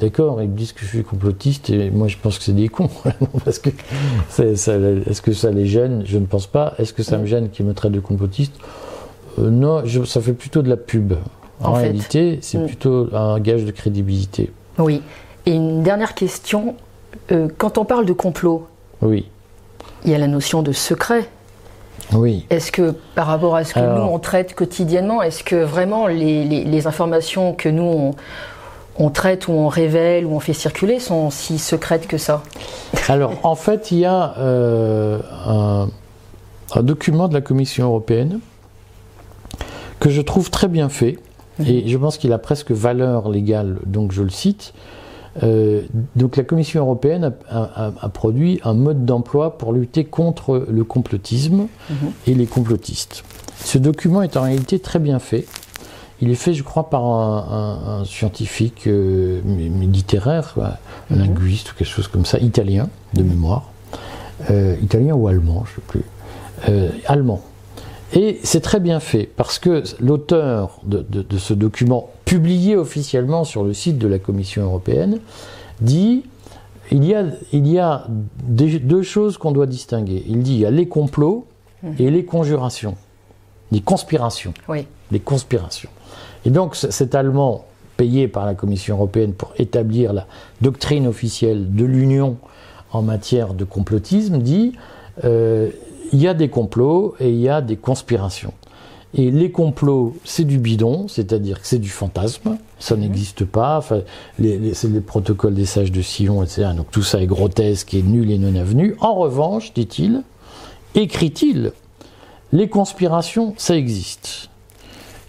d'accord 0.00 0.40
ils 0.42 0.48
me 0.48 0.56
disent 0.56 0.72
que 0.72 0.80
je 0.80 0.86
suis 0.86 1.04
complotiste 1.04 1.68
et 1.68 1.90
moi 1.90 2.08
je 2.08 2.16
pense 2.16 2.38
que 2.38 2.44
c'est 2.44 2.54
des 2.54 2.68
cons 2.68 2.88
parce 3.44 3.58
que 3.58 3.68
est-ce 4.38 5.20
que 5.20 5.32
ça 5.32 5.50
les 5.50 5.66
gêne? 5.66 6.02
Je 6.06 6.16
ne 6.16 6.24
pense 6.24 6.46
pas 6.46 6.74
est-ce 6.78 6.92
que 6.94 7.02
ça 7.02 7.18
me 7.18 7.26
gêne 7.26 7.50
qu'ils 7.50 7.66
me 7.66 7.74
traitent 7.74 7.92
de 7.92 8.00
complotiste? 8.00 8.54
Euh, 9.38 9.50
non 9.50 9.82
je- 9.84 10.04
ça 10.04 10.20
fait 10.22 10.32
plutôt 10.32 10.62
de 10.62 10.70
la 10.70 10.78
pub 10.78 11.12
en, 11.60 11.72
réalité 11.72 12.38
c'est 12.40 12.58
Mm. 12.58 12.66
plutôt 12.66 13.08
un 13.14 13.38
gage 13.40 13.64
de 13.64 13.70
crédibilité 13.70 14.50
Oui. 14.78 15.02
Et 15.48 15.52
une 15.54 15.82
dernière 15.82 16.14
question. 16.14 16.74
Euh, 17.32 17.48
quand 17.56 17.78
on 17.78 17.84
parle 17.86 18.04
de 18.04 18.12
complot, 18.12 18.66
oui 19.00 19.26
il 20.04 20.12
y 20.12 20.14
a 20.14 20.18
la 20.18 20.26
notion 20.28 20.62
de 20.62 20.72
secret. 20.72 21.28
oui 22.12 22.46
Est-ce 22.50 22.70
que 22.70 22.94
par 23.14 23.26
rapport 23.26 23.56
à 23.56 23.64
ce 23.64 23.72
que 23.74 23.78
Alors- 23.80 23.98
nous 24.06 24.12
on 24.12 24.18
traite 24.18 24.54
quotidiennement, 24.54 25.22
est-ce 25.22 25.42
que 25.42 25.56
vraiment 25.56 26.06
les, 26.06 26.44
les- 26.44 26.64
les 26.64 26.86
informations 26.86 27.54
que 27.54 27.68
nous 27.70 27.82
on, 27.82 28.14
on 28.98 29.10
traite 29.10 29.48
ou 29.48 29.52
on 29.52 29.68
révèle 29.68 30.26
ou 30.26 30.34
on 30.36 30.40
fait 30.40 30.52
circuler 30.52 31.00
sont 31.00 31.30
si 31.30 31.58
secrètes 31.58 32.06
que 32.06 32.18
ça? 32.18 32.42
Alors, 33.08 33.32
en 33.42 33.54
fait, 33.56 33.90
il 33.90 33.98
y 34.00 34.04
a 34.04 34.34
euh, 34.38 35.18
un, 35.46 35.88
un 36.74 36.82
document 36.82 37.26
de 37.28 37.34
la 37.34 37.40
Commission 37.40 37.86
européenne 37.86 38.38
que 39.98 40.10
je 40.10 40.20
trouve 40.20 40.50
très 40.50 40.68
bien 40.68 40.88
fait, 40.90 41.18
et 41.66 41.88
je 41.88 41.96
pense 41.98 42.18
qu'il 42.18 42.32
a 42.32 42.38
presque 42.38 42.70
valeur 42.70 43.30
légale, 43.30 43.78
donc 43.86 44.12
je 44.12 44.22
le 44.22 44.30
cite. 44.30 44.74
Euh, 45.42 45.82
donc 46.16 46.36
la 46.36 46.42
Commission 46.44 46.80
européenne 46.82 47.32
a, 47.48 47.62
a- 47.86 47.92
a 48.00 48.08
produit 48.08 48.60
un 48.64 48.74
mode 48.74 49.04
d'emploi 49.04 49.56
pour 49.58 49.72
lutter 49.72 50.04
contre 50.04 50.66
le 50.68 50.84
complotisme 50.84 51.66
et 52.26 52.34
les 52.34 52.46
complotistes. 52.46 53.24
Ce 53.64 53.78
document 53.78 54.22
est 54.22 54.36
en 54.36 54.42
réalité 54.42 54.78
très 54.78 54.98
bien 54.98 55.18
fait. 55.18 55.46
Il 56.20 56.30
est 56.30 56.34
fait, 56.34 56.52
je 56.54 56.64
crois, 56.64 56.90
par 56.90 57.04
un, 57.04 57.46
un- 57.50 58.00
un 58.00 58.04
scientifique 58.04 58.86
euh, 58.88 59.40
littéraire, 59.80 60.54
un 61.10 61.16
linguiste 61.16 61.70
ou 61.72 61.74
quelque 61.76 61.86
chose 61.88 62.08
comme 62.08 62.24
ça, 62.26 62.38
italien 62.38 62.88
de 63.14 63.22
mémoire, 63.22 63.70
Euh, 64.50 64.76
italien 64.82 65.14
ou 65.14 65.26
allemand, 65.26 65.64
je 65.66 65.72
ne 65.72 65.74
sais 65.76 65.82
plus, 65.86 66.02
Euh, 66.68 66.90
allemand. 67.06 67.40
Et 68.14 68.38
c'est 68.42 68.60
très 68.60 68.80
bien 68.80 69.00
fait 69.00 69.28
parce 69.36 69.58
que 69.58 69.82
l'auteur 70.00 70.80
de, 70.84 71.04
de- 71.08 71.22
de 71.22 71.38
ce 71.38 71.54
document, 71.54 72.08
publié 72.28 72.76
officiellement 72.76 73.44
sur 73.44 73.64
le 73.64 73.72
site 73.72 73.96
de 73.98 74.06
la 74.06 74.18
Commission 74.18 74.62
européenne, 74.62 75.18
dit 75.80 76.24
il 76.90 77.04
y 77.04 77.14
a, 77.14 77.24
il 77.52 77.66
y 77.66 77.78
a 77.78 78.06
des- 78.44 78.78
deux 78.78 79.02
choses 79.02 79.38
qu'on 79.38 79.52
doit 79.52 79.66
distinguer. 79.66 80.22
Il 80.28 80.42
dit 80.42 80.54
il 80.54 80.60
y 80.60 80.66
a 80.66 80.70
les 80.70 80.88
complots 80.88 81.46
et 81.98 82.10
les 82.10 82.24
conjurations, 82.24 82.96
les 83.72 83.80
conspirations 83.80 84.52
Oui. 84.68 84.86
les 85.10 85.20
conspirations. 85.20 85.88
Et 86.44 86.50
donc 86.50 86.76
cet 86.76 87.14
Allemand, 87.14 87.64
payé 87.96 88.28
par 88.28 88.44
la 88.46 88.54
Commission 88.54 88.96
européenne 88.96 89.32
pour 89.32 89.52
établir 89.58 90.12
la 90.12 90.26
doctrine 90.60 91.06
officielle 91.06 91.74
de 91.74 91.84
l'Union 91.84 92.36
en 92.92 93.02
matière 93.02 93.54
de 93.54 93.64
complotisme, 93.64 94.38
dit 94.38 94.72
euh, 95.24 95.70
il 96.12 96.20
y 96.20 96.28
a 96.28 96.34
des 96.34 96.48
complots 96.50 97.14
et 97.20 97.30
il 97.30 97.38
y 97.40 97.48
a 97.48 97.60
des 97.62 97.76
conspirations. 97.76 98.52
Et 99.14 99.30
les 99.30 99.50
complots, 99.50 100.14
c'est 100.24 100.44
du 100.44 100.58
bidon, 100.58 101.08
c'est-à-dire 101.08 101.60
que 101.62 101.66
c'est 101.66 101.78
du 101.78 101.88
fantasme, 101.88 102.58
ça 102.78 102.94
Mhm. 102.94 103.00
n'existe 103.02 103.44
pas. 103.46 103.78
Enfin, 103.78 104.00
les- 104.38 104.58
les- 104.58 104.74
c'est 104.74 104.88
les 104.88 105.00
protocoles 105.00 105.54
des 105.54 105.64
sages 105.64 105.90
de 105.90 106.02
Sion, 106.02 106.42
etc. 106.42 106.68
Donc 106.76 106.90
tout 106.90 107.02
ça 107.02 107.20
est 107.22 107.26
grotesque 107.26 107.94
et 107.94 108.02
nul 108.02 108.30
et 108.30 108.36
non 108.38 108.54
avenu. 108.54 108.96
En 109.00 109.14
revanche, 109.14 109.72
dit-il, 109.72 110.22
écrit-il, 110.94 111.72
les 112.52 112.68
conspirations, 112.68 113.54
ça 113.56 113.76
existe. 113.76 114.50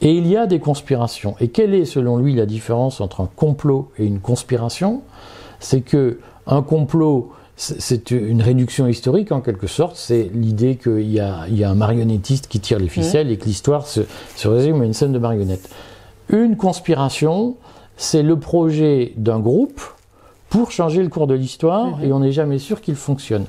Et 0.01 0.13
il 0.13 0.27
y 0.27 0.37
a 0.37 0.45
des 0.47 0.59
conspirations. 0.59 1.35
Et 1.39 1.49
quelle 1.49 1.73
est, 1.73 1.85
selon 1.85 2.17
lui, 2.17 2.33
la 2.35 2.45
différence 2.45 3.01
entre 3.01 3.21
un 3.21 3.29
complot 3.35 3.91
et 3.97 4.05
une 4.05 4.19
conspiration? 4.19 5.01
C'est 5.59 5.81
que 5.81 6.19
un 6.47 6.61
complot, 6.61 7.31
c'est 7.61 8.11
une 8.11 8.41
réduction 8.41 8.87
historique 8.87 9.33
en 9.33 9.41
quelque 9.41 9.67
sorte. 9.67 9.97
C'est 9.97 10.31
l'idée 10.33 10.77
qu'il 10.81 11.11
y, 11.11 11.19
a- 11.19 11.45
il 11.49 11.57
y 11.57 11.65
a 11.65 11.69
un 11.69 11.75
marionnettiste 11.75 12.47
qui 12.47 12.61
tire 12.61 12.79
les 12.79 12.87
ficelles 12.87 13.29
et 13.31 13.37
que 13.37 13.43
l'histoire 13.45 13.85
se, 13.85 14.01
se 14.37 14.47
résume 14.47 14.81
à 14.81 14.85
une 14.85 14.93
scène 14.93 15.11
de 15.11 15.19
marionnettes. 15.19 15.69
Une 16.29 16.55
conspiration, 16.55 17.57
c'est 17.97 18.23
le 18.23 18.39
projet 18.39 19.11
d'un 19.17 19.39
groupe 19.39 19.81
pour 20.49 20.71
changer 20.71 21.03
le 21.03 21.09
cours 21.09 21.27
de 21.27 21.33
l'histoire 21.33 22.01
et 22.01 22.13
on 22.13 22.19
n'est 22.21 22.31
jamais 22.31 22.59
sûr 22.59 22.79
qu'il 22.79 22.95
fonctionne. 22.95 23.43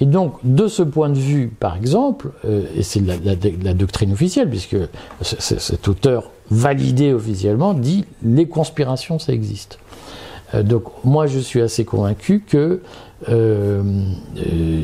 Et 0.00 0.06
donc, 0.06 0.34
de 0.42 0.66
ce 0.66 0.82
point 0.82 1.08
de 1.08 1.16
vue, 1.18 1.46
par 1.46 1.76
exemple, 1.76 2.30
euh, 2.44 2.64
et 2.76 2.82
c'est 2.82 2.98
la, 3.00 3.14
la- 3.18 3.36
la 3.62 3.74
doctrine 3.74 4.12
officielle, 4.12 4.50
puisque 4.50 4.76
cet 5.22 5.86
auteur 5.86 6.30
validé 6.50 7.12
officiellement 7.12 7.72
dit 7.74 8.04
les 8.24 8.46
conspirations, 8.48 9.20
ça 9.20 9.32
existe. 9.32 9.78
Euh, 10.54 10.62
donc, 10.62 10.84
moi, 11.04 11.26
je 11.26 11.38
suis 11.38 11.60
assez 11.60 11.84
convaincu 11.84 12.40
que 12.40 12.80
euh, 13.28 13.82
euh, 14.36 14.82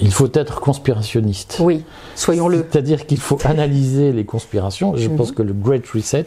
il 0.00 0.12
faut 0.12 0.30
être 0.34 0.60
conspirationniste. 0.60 1.58
Oui, 1.60 1.84
soyons-le. 2.14 2.66
C'est-à-dire 2.70 3.06
qu'il 3.06 3.18
faut 3.18 3.38
analyser 3.44 4.12
les 4.12 4.24
conspirations. 4.24 4.96
Je 4.96 5.08
pense 5.08 5.32
que 5.32 5.42
le 5.42 5.52
Great 5.52 5.86
Reset, 5.88 6.26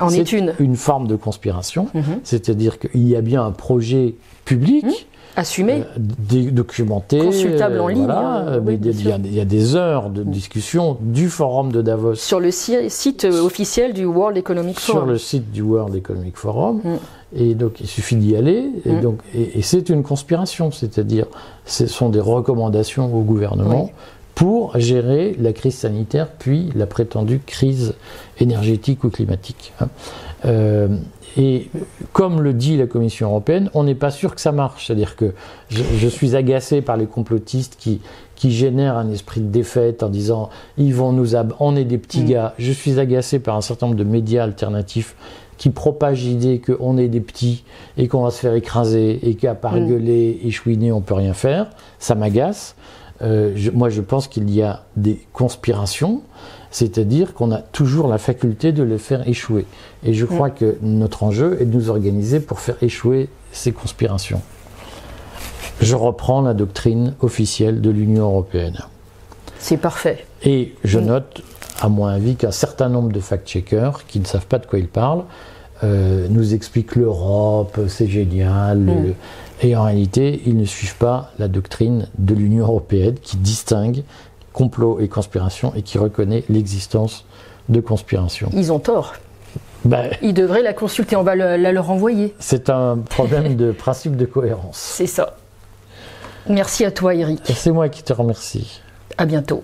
En 0.00 0.10
est 0.10 0.32
une. 0.32 0.54
une 0.58 0.76
forme 0.76 1.06
de 1.06 1.16
conspiration. 1.16 1.88
Mhm. 1.94 2.20
C'est-à-dire 2.24 2.78
qu'il 2.78 3.08
y 3.08 3.16
a 3.16 3.20
bien 3.20 3.44
un 3.44 3.52
projet 3.52 4.14
public. 4.44 5.07
Assumé. 5.38 5.84
Euh, 5.96 6.50
documenté, 6.50 7.18
Consultable 7.18 7.78
en 7.78 7.86
ligne, 7.88 8.04
voilà, 8.06 8.44
euh, 8.48 8.60
mais 8.62 8.72
oui, 8.72 8.76
bien 8.76 8.92
il 8.92 9.08
y, 9.08 9.12
a- 9.12 9.16
il 9.22 9.34
y 9.34 9.40
a 9.40 9.44
des 9.44 9.76
heures 9.76 10.10
de 10.10 10.24
discussion 10.24 10.96
du 11.00 11.28
forum 11.30 11.70
de 11.70 11.80
Davos 11.80 12.16
sur 12.16 12.40
le 12.40 12.50
si- 12.50 12.90
site 12.90 13.24
euh, 13.24 13.40
officiel 13.44 13.92
du 13.92 14.04
World 14.04 14.36
Economic 14.36 14.80
sur 14.80 14.94
Forum. 14.94 15.10
le 15.10 15.18
site 15.18 15.52
du 15.52 15.62
World 15.62 15.94
Economic 15.94 16.36
Forum. 16.36 16.80
Mm. 16.82 16.96
Et 17.36 17.54
donc, 17.54 17.80
il 17.80 17.86
suffit 17.86 18.16
d'y 18.16 18.34
aller. 18.34 18.70
Et, 18.84 18.90
Mm. 18.90 19.00
donc, 19.00 19.18
et, 19.34 19.58
et 19.58 19.62
c'est 19.62 19.88
une 19.90 20.02
conspiration, 20.02 20.70
c'est-à-dire, 20.72 21.26
ce 21.66 21.86
sont 21.86 22.08
des 22.08 22.20
recommandations 22.20 23.14
au 23.14 23.20
gouvernement 23.20 23.84
Oui. 23.84 23.90
Pour 24.38 24.78
gérer 24.78 25.34
la 25.40 25.52
crise 25.52 25.74
sanitaire, 25.74 26.28
puis 26.28 26.70
la 26.76 26.86
prétendue 26.86 27.40
crise 27.44 27.94
énergétique 28.38 29.02
ou 29.02 29.10
climatique. 29.10 29.72
hein. 29.80 29.88
Euh, 30.44 30.86
et 31.36 31.68
comme 32.12 32.40
le 32.40 32.52
dit 32.52 32.76
la 32.76 32.86
Commission 32.86 33.30
européenne, 33.30 33.68
on 33.74 33.82
n'est 33.82 33.96
pas 33.96 34.12
sûr 34.12 34.36
que 34.36 34.40
ça 34.40 34.52
marche. 34.52 34.86
C'est-à-dire 34.86 35.16
que 35.16 35.34
je, 35.70 35.82
je 35.96 36.06
suis 36.08 36.36
agacé 36.36 36.82
par 36.82 36.96
les 36.96 37.06
complotistes 37.06 37.74
qui, 37.80 38.00
qui 38.36 38.52
génèrent 38.52 38.96
un 38.96 39.10
esprit 39.10 39.40
de 39.40 39.48
défaite 39.48 40.04
en 40.04 40.08
disant 40.08 40.50
ils 40.76 40.94
vont 40.94 41.12
nous 41.12 41.34
ab- 41.34 41.54
on 41.58 41.74
est 41.74 41.84
des 41.84 41.98
petits 41.98 42.22
Mm. 42.22 42.26
gars. 42.28 42.54
Je 42.60 42.70
suis 42.70 43.00
agacé 43.00 43.40
par 43.40 43.56
un 43.56 43.60
certain 43.60 43.86
nombre 43.86 43.98
de 43.98 44.04
médias 44.04 44.44
alternatifs 44.44 45.16
qui 45.58 45.70
propagent 45.70 46.22
l'idée 46.22 46.60
qu'on 46.60 46.96
est 46.96 47.08
des 47.08 47.20
petits 47.20 47.64
et 47.96 48.06
qu'on 48.06 48.22
va 48.22 48.30
se 48.30 48.38
faire 48.38 48.54
écraser 48.54 49.18
et 49.28 49.34
qu'à 49.34 49.56
part 49.56 49.74
Mm. 49.74 49.88
gueuler 49.88 50.38
et 50.44 50.50
chouiner 50.52 50.92
on 50.92 51.00
peut 51.00 51.14
rien 51.14 51.34
faire. 51.34 51.70
Ça 51.98 52.14
m'agace. 52.14 52.76
Euh, 53.20 53.52
je- 53.56 53.70
moi, 53.70 53.88
je 53.88 54.00
pense 54.00 54.28
qu'il 54.28 54.48
y 54.50 54.62
a 54.62 54.84
des 54.96 55.20
conspirations, 55.32 56.22
c'est-à-dire 56.70 57.34
qu'on 57.34 57.50
a 57.50 57.58
toujours 57.58 58.06
la 58.08 58.18
faculté 58.18 58.70
de 58.72 58.82
les 58.84 58.98
faire 58.98 59.26
échouer. 59.28 59.66
Et 60.04 60.14
je 60.14 60.24
crois 60.24 60.50
que 60.50 60.76
notre 60.82 61.24
enjeu 61.24 61.58
est 61.60 61.64
de 61.64 61.74
nous 61.74 61.90
organiser 61.90 62.38
pour 62.40 62.60
faire 62.60 62.76
échouer 62.82 63.28
ces 63.52 63.72
conspirations. 63.72 64.40
Je 65.80 65.94
reprends 65.96 66.42
la 66.42 66.54
doctrine 66.54 67.14
officielle 67.20 67.80
de 67.80 67.90
l'Union 67.90 68.24
européenne. 68.24 68.78
C'est 69.58 69.76
parfait. 69.76 70.24
Et 70.44 70.74
je 70.84 70.98
Mm. 70.98 71.04
note, 71.06 71.42
à 71.80 71.88
mon 71.88 72.06
avis, 72.06 72.36
qu'un 72.36 72.50
certain 72.52 72.88
nombre 72.88 73.10
de 73.12 73.20
fact-checkers 73.20 74.06
qui 74.06 74.20
ne 74.20 74.24
savent 74.24 74.46
pas 74.46 74.58
de 74.58 74.66
quoi 74.66 74.78
ils 74.78 74.88
parlent 74.88 75.24
euh, 75.84 76.26
nous 76.28 76.54
expliquent 76.54 76.96
l'Europe, 76.96 77.78
c'est 77.86 78.08
génial. 78.08 78.78
Mm. 78.78 78.86
le- 79.06 79.14
Et 79.62 79.74
en 79.76 79.82
réalité, 79.84 80.42
ils 80.46 80.56
ne 80.56 80.64
suivent 80.64 80.96
pas 80.96 81.32
la 81.38 81.48
doctrine 81.48 82.08
de 82.18 82.34
l'Union 82.34 82.64
européenne 82.66 83.16
qui 83.20 83.36
distingue 83.36 84.02
complot 84.52 85.00
et 85.00 85.08
conspiration 85.08 85.72
et 85.74 85.82
qui 85.82 85.98
reconnaît 85.98 86.44
l'existence 86.48 87.24
de 87.68 87.80
conspiration. 87.80 88.50
Ils 88.54 88.72
ont 88.72 88.78
tort. 88.78 89.14
Ben, 89.84 90.10
Ils 90.22 90.34
devraient 90.34 90.62
la 90.62 90.72
consulter. 90.72 91.16
On 91.16 91.22
va 91.22 91.34
le- 91.34 91.56
la 91.56 91.72
leur 91.72 91.90
envoyer. 91.90 92.34
c'est 92.38 92.70
un 92.70 92.98
problème 92.98 93.56
de 93.56 93.72
principe 93.84 94.16
de 94.16 94.26
cohérence. 94.26 94.76
C'est 94.78 95.06
ça. 95.06 95.36
Merci 96.48 96.84
à 96.84 96.90
toi, 96.90 97.14
Eric. 97.14 97.40
C'est 97.44 97.70
moi 97.72 97.88
qui 97.88 98.02
te 98.02 98.12
remercie. 98.12 98.80
À 99.18 99.26
bientôt. 99.26 99.62